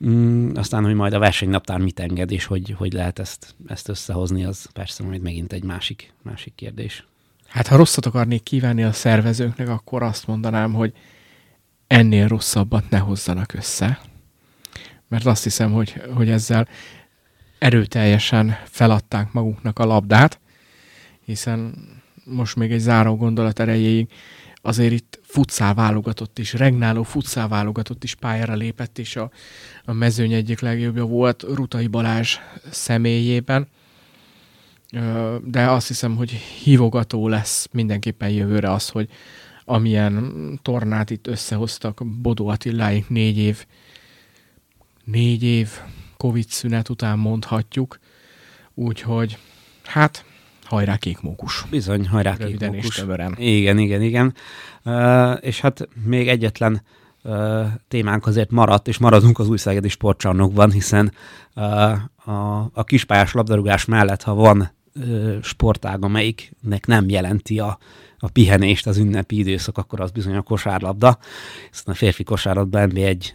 [0.06, 4.46] Mm, aztán, hogy majd a versenynaptár mit enged, és hogy, hogy lehet ezt, ezt összehozni,
[4.46, 7.08] az persze majd megint egy másik, másik kérdés.
[7.48, 10.94] Hát ha rosszat akarnék kívánni a szervezőknek, akkor azt mondanám, hogy
[11.88, 14.00] ennél rosszabbat ne hozzanak össze.
[15.08, 16.68] Mert azt hiszem, hogy, hogy ezzel
[17.58, 20.40] erőteljesen feladták maguknak a labdát,
[21.26, 21.74] hiszen
[22.24, 24.08] most még egy záró gondolat erejéig
[24.62, 29.32] azért itt futszál válogatott is, regnáló futszál válogatott is pályára lépett, és a,
[29.86, 32.38] a mezőny egyik legjobbja volt Rutai Balázs
[32.70, 33.68] személyében.
[35.44, 36.32] De azt hiszem, hogy
[36.64, 39.10] hívogató lesz mindenképpen jövőre az, hogy
[39.66, 43.66] amilyen tornát itt összehoztak Bodó Attiláink négy év,
[45.04, 45.70] négy év
[46.18, 48.00] Covid szünet után mondhatjuk,
[48.74, 49.38] úgyhogy
[49.84, 50.26] hát
[50.70, 51.66] hajrá kékmókus.
[51.70, 53.04] Bizony, hajrá Röviden kékmókus.
[53.38, 54.34] Igen, igen, igen.
[54.86, 56.82] Uh, és hát még egyetlen
[57.24, 61.12] uh, témánk azért maradt, és maradunk az újszegedi sportcsarnokban, hiszen
[61.56, 64.72] uh, a, a kispályás labdarúgás mellett, ha van
[65.42, 67.78] sportág, amelyiknek nem jelenti a,
[68.20, 71.18] a pihenést, az ünnepi időszak, akkor az bizony a kosárlabda.
[71.70, 73.32] Hiszen a férfi kosárlabda NB1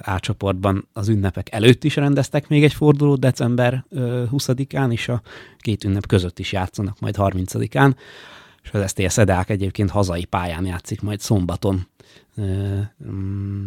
[0.00, 5.22] átcsoportban az ünnepek előtt is rendeztek még egy fordulót december 20-án, és a
[5.58, 7.94] két ünnep között is játszanak majd 30-án.
[8.62, 11.88] És az STS Edák egyébként hazai pályán játszik majd szombaton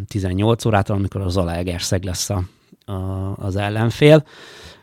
[0.07, 2.43] 18 mm, órától, amikor az Zalaegerszeg lesz a,
[2.91, 2.93] a,
[3.35, 4.25] az ellenfél.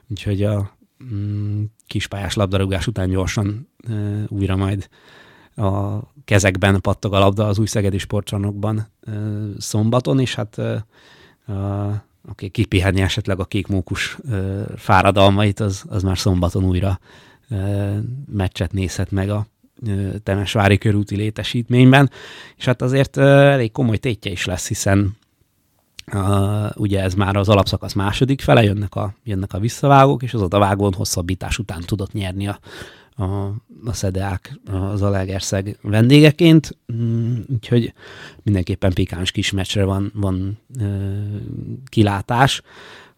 [0.09, 0.77] Úgyhogy a
[1.15, 3.93] mm, kispályás labdarúgás után gyorsan e,
[4.29, 4.89] újra majd
[5.57, 8.87] a kezekben pattog a labda az új Szegedi sportcsarnokban
[9.59, 10.85] szombaton, és hát a,
[12.29, 14.19] aki kipihenni esetleg a kékmókus
[14.77, 16.99] fáradalmait, az, az már szombaton újra
[18.33, 19.47] meccset nézhet meg a
[20.23, 22.11] Temesvári körúti létesítményben,
[22.57, 25.17] és hát azért elég komoly tétje is lesz, hiszen
[26.13, 30.43] Uh, ugye ez már az alapszakasz második fele, jönnek a, jönnek a visszavágók, és az
[30.43, 32.59] odavágón hosszabbítás után tudott nyerni a,
[33.17, 33.25] a,
[33.85, 37.93] a szedeák az Alegerszeg vendégeként, mm, úgyhogy
[38.43, 40.87] mindenképpen pikáns kis meccsre van, van uh,
[41.87, 42.63] kilátás,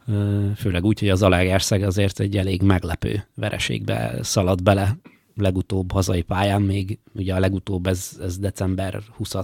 [0.07, 4.97] uh, főleg úgy, hogy az Alegerszeg azért egy elég meglepő vereségbe szaladt bele
[5.37, 9.35] legutóbb hazai pályán, még ugye a legutóbb ez, ez december 20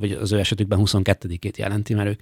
[0.00, 2.20] vagy az ő esetükben 22-ét jelenti, mert ők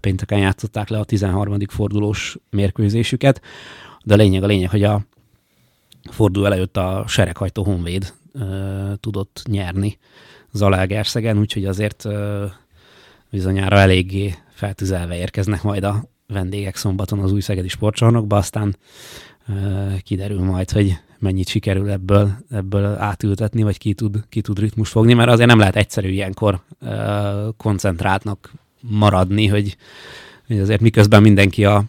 [0.00, 1.58] pénteken játszották le a 13.
[1.68, 3.40] fordulós mérkőzésüket,
[4.04, 5.06] de a lényeg a lényeg, hogy a
[6.10, 8.12] forduló előtt a sereghajtó honvéd
[9.00, 9.98] tudott nyerni
[10.52, 12.04] Zalaegerszegen, úgyhogy azért
[13.30, 18.76] bizonyára eléggé feltüzelve érkeznek majd a vendégek szombaton az új szegedi sportcsarnokba, aztán
[20.02, 25.14] kiderül majd, hogy mennyit sikerül ebből, ebből átültetni, vagy ki tud, ki tud ritmus fogni,
[25.14, 26.60] mert azért nem lehet egyszerű ilyenkor
[27.56, 29.76] koncentráltnak maradni, hogy,
[30.46, 31.84] hogy azért miközben mindenki a,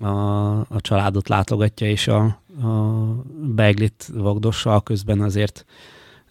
[0.00, 2.22] a, a családot látogatja, és a,
[2.62, 3.06] a
[3.54, 5.64] beiglit vagdossal közben azért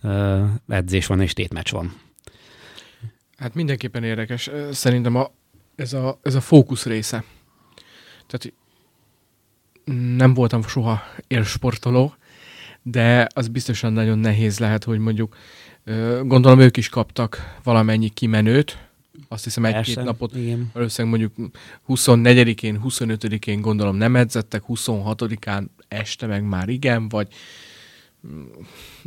[0.04, 1.94] uh, edzés van és tétmecs van.
[3.38, 4.50] Hát mindenképpen érdekes.
[4.72, 5.32] Szerintem a,
[5.76, 7.24] ez, a, ez a fókusz része.
[8.28, 8.54] Tehát
[10.18, 12.14] nem voltam soha élsportoló,
[12.82, 15.36] de az biztosan nagyon nehéz lehet, hogy mondjuk
[16.24, 18.85] gondolom ők is kaptak valamennyi kimenőt,
[19.28, 20.70] azt hiszem egy-két napot, igen.
[20.74, 21.52] valószínűleg mondjuk
[21.88, 27.28] 24-én, 25-én gondolom nem edzettek, 26-án este meg már igen, vagy
[28.28, 28.44] mm,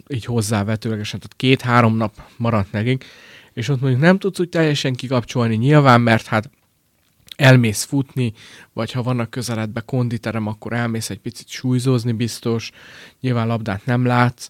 [0.09, 3.05] így hozzávetőlegesen, tehát két-három nap maradt nekik,
[3.53, 6.51] és ott mondjuk nem tudsz úgy teljesen kikapcsolni nyilván, mert hát
[7.37, 8.33] elmész futni,
[8.73, 12.71] vagy ha vannak közeledbe konditerem, akkor elmész egy picit súlyzózni biztos,
[13.21, 14.49] nyilván labdát nem látsz,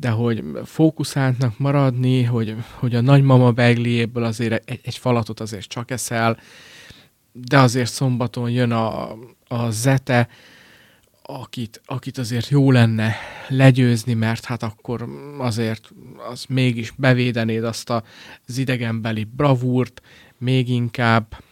[0.00, 5.90] de hogy fókuszáltnak maradni, hogy, hogy a nagymama begliéből azért egy, egy falatot azért csak
[5.90, 6.38] eszel,
[7.32, 9.16] de azért szombaton jön a,
[9.48, 10.28] a Zete,
[11.22, 13.14] akit, akit azért jó lenne
[13.48, 15.90] legyőzni, mert hát akkor azért
[16.30, 20.02] az mégis bevédenéd azt az idegenbeli bravúrt,
[20.38, 21.42] még inkább,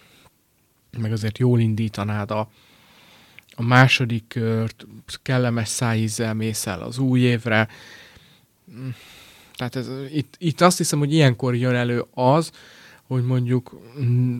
[0.98, 2.50] meg azért jól indítanád a,
[3.54, 4.86] a második kört,
[5.22, 7.68] kellemes szájízzel mész el az új évre.
[9.56, 12.50] Tehát ez, itt, itt azt hiszem, hogy ilyenkor jön elő az,
[13.06, 13.80] hogy mondjuk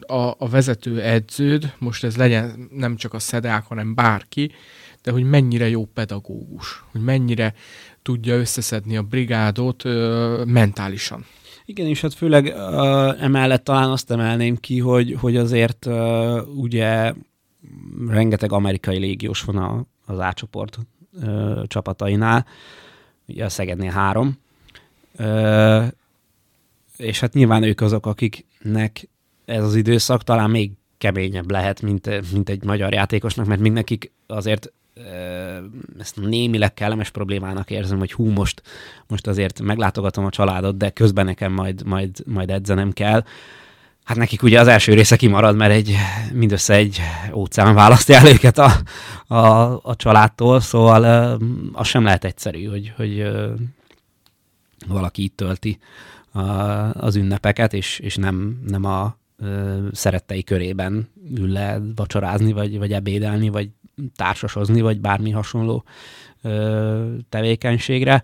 [0.00, 4.50] a, a vezető edződ, most ez legyen nem csak a szedák, hanem bárki,
[5.02, 7.54] de hogy mennyire jó pedagógus, hogy mennyire
[8.02, 11.24] tudja összeszedni a brigádot ö, mentálisan.
[11.64, 17.14] Igen, és hát főleg uh, emellett talán azt emelném ki, hogy, hogy azért uh, ugye
[18.08, 20.78] rengeteg amerikai légiós van a, az átcsoport
[21.12, 22.46] uh, csapatainál,
[23.28, 24.38] ugye a Szegednél három,
[25.18, 25.86] uh,
[26.96, 29.08] és hát nyilván ők azok, akiknek
[29.44, 34.10] ez az időszak talán még keményebb lehet, mint, mint egy magyar játékosnak, mert még nekik
[34.26, 34.72] azért
[35.98, 38.62] ezt némileg kellemes problémának érzem, hogy hú, most,
[39.06, 43.24] most azért meglátogatom a családot, de közben nekem majd, majd, majd edzenem kell.
[44.08, 45.94] Hát nekik ugye az első része kimarad, mert egy,
[46.32, 47.00] mindössze egy
[47.34, 48.70] óceán választja el őket a,
[49.34, 51.04] a, a családtól, szóval
[51.72, 53.32] az sem lehet egyszerű, hogy, hogy
[54.86, 55.78] valaki itt tölti
[56.92, 59.16] az ünnepeket, és, és nem, nem a
[59.92, 63.68] szerettei körében ül le vacsorázni, vagy, vagy ebédelni, vagy
[64.16, 65.84] társasozni, vagy bármi hasonló
[67.28, 68.22] tevékenységre,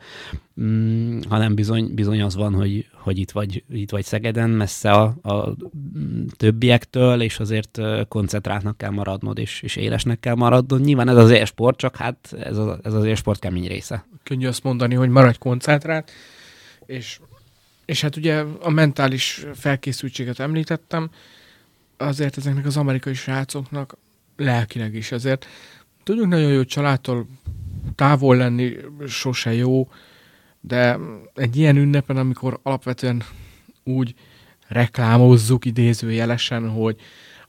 [0.60, 5.16] mm, hanem bizony, bizony az van, hogy, hogy itt, vagy, itt vagy Szegeden, messze a,
[5.22, 5.56] a
[6.36, 10.80] többiektől, és azért koncentráltnak kell maradnod, és, és élesnek kell maradnod.
[10.80, 14.06] Nyilván ez az élsport, csak hát ez, a, ez az élsport kemény része.
[14.22, 16.10] Könnyű azt mondani, hogy maradj koncentrált,
[16.86, 17.18] és,
[17.84, 21.10] és hát ugye a mentális felkészültséget említettem,
[21.96, 23.96] azért ezeknek az amerikai srácoknak
[24.36, 25.12] lelkileg is.
[25.12, 25.46] Ezért
[26.02, 27.26] tudjuk nagyon jó családtól
[27.94, 28.76] távol lenni
[29.06, 29.88] sose jó,
[30.66, 30.98] de
[31.34, 33.22] egy ilyen ünnepen, amikor alapvetően
[33.82, 34.14] úgy
[34.68, 36.96] reklámozzuk idézőjelesen, hogy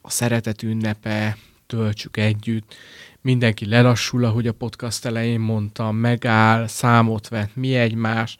[0.01, 1.37] a szeretet ünnepe,
[1.67, 2.75] töltsük együtt,
[3.21, 8.37] mindenki lelassul, ahogy a podcast elején mondtam, megáll, számot vet, mi egymás,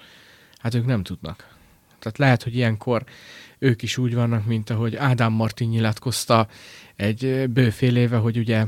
[0.57, 1.55] hát ők nem tudnak.
[1.99, 3.03] Tehát lehet, hogy ilyenkor
[3.59, 6.47] ők is úgy vannak, mint ahogy Ádám Martin nyilatkozta
[6.95, 8.65] egy bőfél éve, hogy ugye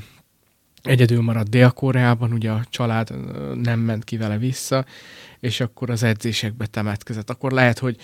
[0.87, 3.09] egyedül maradt Dél-Koreában, ugye a család
[3.55, 4.85] nem ment ki vele vissza,
[5.39, 7.29] és akkor az edzésekbe temetkezett.
[7.29, 7.97] Akkor lehet, hogy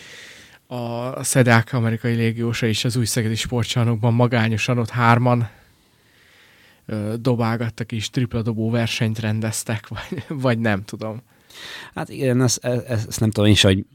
[0.67, 5.49] a szedák amerikai légiósa is az új szegedi sportcsarnokban magányosan ott hárman
[7.15, 11.21] dobálgattak és tripla dobó versenyt rendeztek, vagy, vagy nem tudom.
[11.95, 13.85] Hát igen, ezt, ezt, nem tudom én is, hogy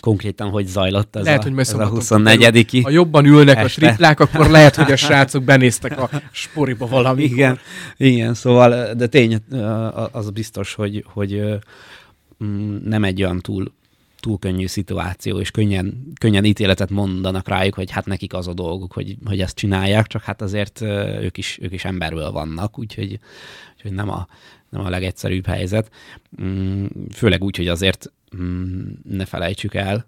[0.00, 3.86] konkrétan hogy zajlott ez lehet, a, hogy ez a 24 Ha jobban ülnek este.
[3.86, 7.22] a triplák, akkor lehet, hogy a srácok benéztek a sporiba valami.
[7.22, 7.58] Igen,
[7.96, 9.38] igen, szóval, de tény,
[10.12, 11.42] az biztos, hogy, hogy
[12.44, 13.72] mm, nem egy olyan túl,
[14.20, 18.92] túl könnyű szituáció, és könnyen, könnyen ítéletet mondanak rájuk, hogy hát nekik az a dolguk,
[18.92, 20.80] hogy, hogy ezt csinálják, csak hát azért
[21.20, 23.18] ők is, ők is emberből vannak, úgyhogy,
[23.74, 24.26] úgyhogy nem a,
[24.70, 25.90] nem a legegyszerűbb helyzet.
[26.42, 30.06] Mm, főleg úgy, hogy azért mm, ne felejtsük el,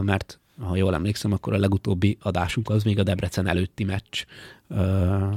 [0.00, 4.24] mert ha jól emlékszem, akkor a legutóbbi adásunk az még a Debrecen előtti meccs.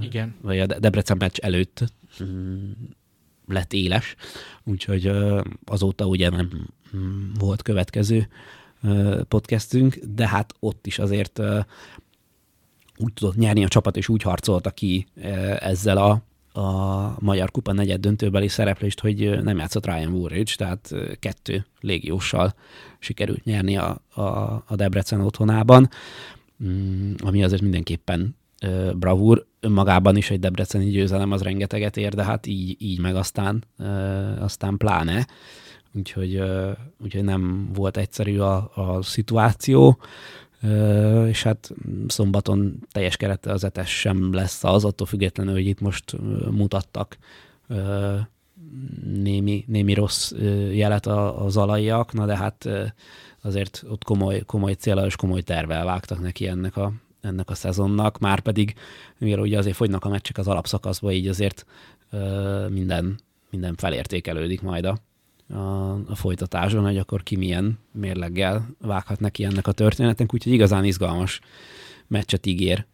[0.02, 0.36] Igen.
[0.42, 1.94] Vagy a Debrecen meccs előtt
[2.24, 2.72] mm,
[3.48, 4.16] lett éles,
[4.64, 5.12] úgyhogy
[5.66, 6.68] azóta ugye nem
[7.40, 8.28] volt következő
[9.28, 11.42] podcastünk, de hát ott is azért
[12.98, 15.08] úgy tudott nyerni a csapat, és úgy harcolta ki
[15.60, 16.22] ezzel a
[16.56, 22.54] a Magyar Kupa negyed döntőbeli szereplést, hogy nem játszott Ryan Woolridge, tehát kettő légióssal
[23.00, 24.22] sikerült nyerni a, a,
[24.68, 25.90] a Debrecen otthonában,
[26.64, 28.36] mm, ami azért mindenképpen
[28.96, 29.46] bravúr.
[29.60, 33.64] Önmagában is egy debreceni győzelem az rengeteget ér, de hát így, így meg aztán,
[34.40, 35.28] aztán pláne.
[35.94, 36.42] Úgyhogy,
[37.04, 39.98] úgyhogy nem volt egyszerű a, a szituáció
[41.28, 41.74] és hát
[42.08, 46.16] szombaton teljes kerete az etes sem lesz az, attól függetlenül, hogy itt most
[46.52, 47.18] mutattak
[49.04, 50.32] némi, némi rossz
[50.72, 52.70] jelet az alaiak, na de hát
[53.42, 56.92] azért ott komoly, komoly célra és komoly tervel vágtak neki ennek a,
[57.22, 58.74] ennek a szezonnak, már pedig,
[59.18, 61.66] mivel ugye azért fogynak a meccsek az alapszakaszba, így azért
[62.70, 64.98] minden, minden felértékelődik majd a,
[65.50, 70.86] a, a folytatásban, hogy akkor ki milyen mérleggel vághat neki ennek a történetnek, úgyhogy igazán
[70.86, 71.40] izgalmas
[72.08, 72.86] meccset ígér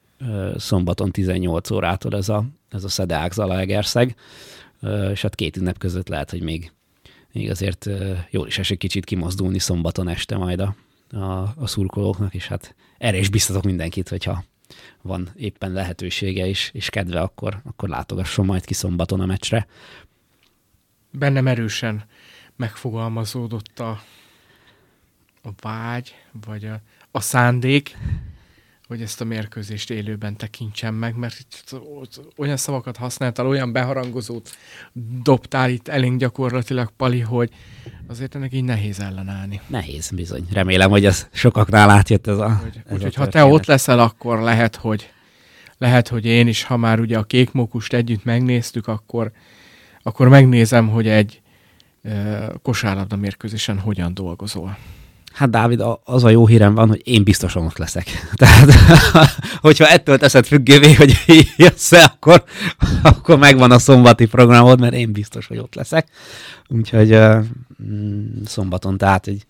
[0.56, 4.16] szombaton 18 órától ez a, ez a Szedeák Zalaegerszeg,
[5.12, 6.72] és hát két ünnep között lehet, hogy még,
[7.34, 7.90] még azért
[8.30, 10.76] jól is esik kicsit kimozdulni szombaton este majd a,
[11.12, 14.44] a, a szurkolóknak, és hát erre is biztatok mindenkit, hogyha
[15.02, 19.68] van éppen lehetősége is, és kedve, akkor, akkor látogasson majd ki szombaton a meccsre.
[21.12, 22.04] Bennem erősen
[22.62, 24.02] megfogalmazódott a,
[25.44, 26.80] a vágy, vagy a,
[27.12, 27.98] a szándék,
[28.88, 31.82] hogy ezt a mérkőzést élőben tekintsem meg, mert itt
[32.38, 34.50] olyan szavakat használtál, olyan beharangozót
[35.24, 37.50] dobtál itt elénk gyakorlatilag, Pali, hogy
[38.08, 39.62] azért ennek így nehéz ellenállni.
[39.68, 40.48] Nehéz, bizony.
[40.52, 45.10] Remélem, hogy ez sokaknál átjött ez a Úgyhogy ha te ott leszel, akkor lehet, hogy
[45.78, 49.32] lehet, hogy én is, ha már ugye a kék mókust együtt megnéztük, akkor,
[50.04, 51.42] akkor megnézem, hogy egy
[52.62, 54.78] kosárlabda mérkőzésen hogyan dolgozol.
[55.34, 58.06] Hát Dávid, az a jó hírem van, hogy én biztosan ott leszek.
[58.34, 58.72] Tehát,
[59.62, 61.16] hogyha ettől teszed függővé, hogy
[61.58, 62.44] jössz akkor,
[63.02, 66.08] akkor megvan a szombati programod, mert én biztos, hogy ott leszek.
[66.68, 67.46] Úgyhogy uh,
[68.46, 69.46] szombaton, tehát hogy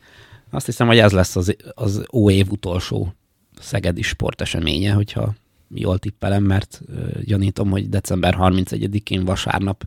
[0.49, 3.13] azt hiszem, hogy ez lesz az, az ó év utolsó
[3.59, 5.33] szegedi sporteseménye, hogyha
[5.73, 9.83] jól tippelem, mert uh, gyanítom, hogy december 31-én vasárnap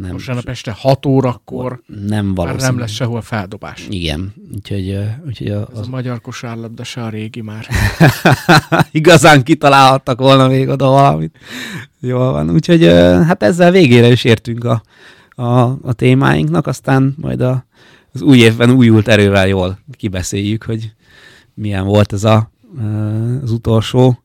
[0.00, 2.62] nem, Vasárnap este 6 órakor nem valószínű.
[2.62, 3.86] nem lesz sehol feldobás.
[3.90, 4.98] Igen, úgyhogy...
[5.26, 5.78] úgyhogy a, az...
[5.78, 7.66] Ez a magyar kosárlabda se a régi már.
[8.90, 11.38] Igazán kitalálhattak volna még oda valamit.
[12.00, 12.84] Jól van, úgyhogy
[13.26, 14.82] hát ezzel végére is értünk a,
[15.42, 17.66] a, a témáinknak, aztán majd a,
[18.12, 20.92] az új évben újult erővel jól kibeszéljük, hogy
[21.54, 22.50] milyen volt ez a,
[23.42, 24.22] az utolsó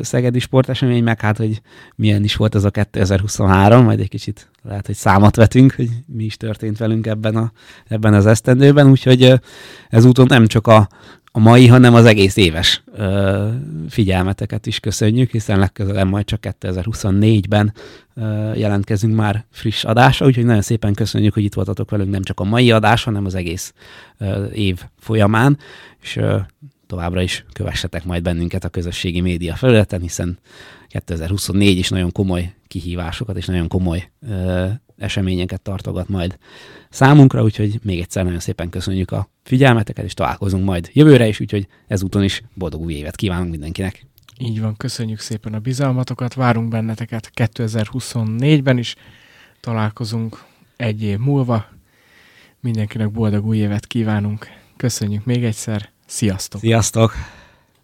[0.00, 1.60] szegedi sportesemény, meg hát, hogy
[1.94, 6.24] milyen is volt ez a 2023, majd egy kicsit lehet, hogy számot vetünk, hogy mi
[6.24, 7.52] is történt velünk ebben, a,
[7.88, 9.40] ebben az esztendőben, úgyhogy
[9.88, 10.88] ezúton nem csak a,
[11.36, 13.48] a mai, hanem az egész éves ö,
[13.88, 17.72] figyelmeteket is köszönjük, hiszen legközelebb majd csak 2024-ben
[18.14, 22.40] ö, jelentkezünk már friss adásra, úgyhogy nagyon szépen köszönjük, hogy itt voltatok velünk nem csak
[22.40, 23.74] a mai adás, hanem az egész
[24.18, 25.58] ö, év folyamán,
[26.00, 26.36] és ö,
[26.86, 30.38] továbbra is kövessetek majd bennünket a közösségi média felületen, hiszen
[30.88, 34.66] 2024 is nagyon komoly kihívásokat és nagyon komoly ö,
[34.98, 36.38] eseményeket tartogat majd
[36.90, 41.66] számunkra, úgyhogy még egyszer nagyon szépen köszönjük a figyelmeteket, és találkozunk majd jövőre is, úgyhogy
[41.86, 44.06] ezúton is boldog új évet kívánunk mindenkinek.
[44.38, 48.94] Így van, köszönjük szépen a bizalmatokat, várunk benneteket 2024-ben is,
[49.60, 50.44] találkozunk
[50.76, 51.66] egy év múlva,
[52.60, 56.60] mindenkinek boldog új évet kívánunk, köszönjük még egyszer, Sziasztok!
[56.60, 57.14] Sziasztok!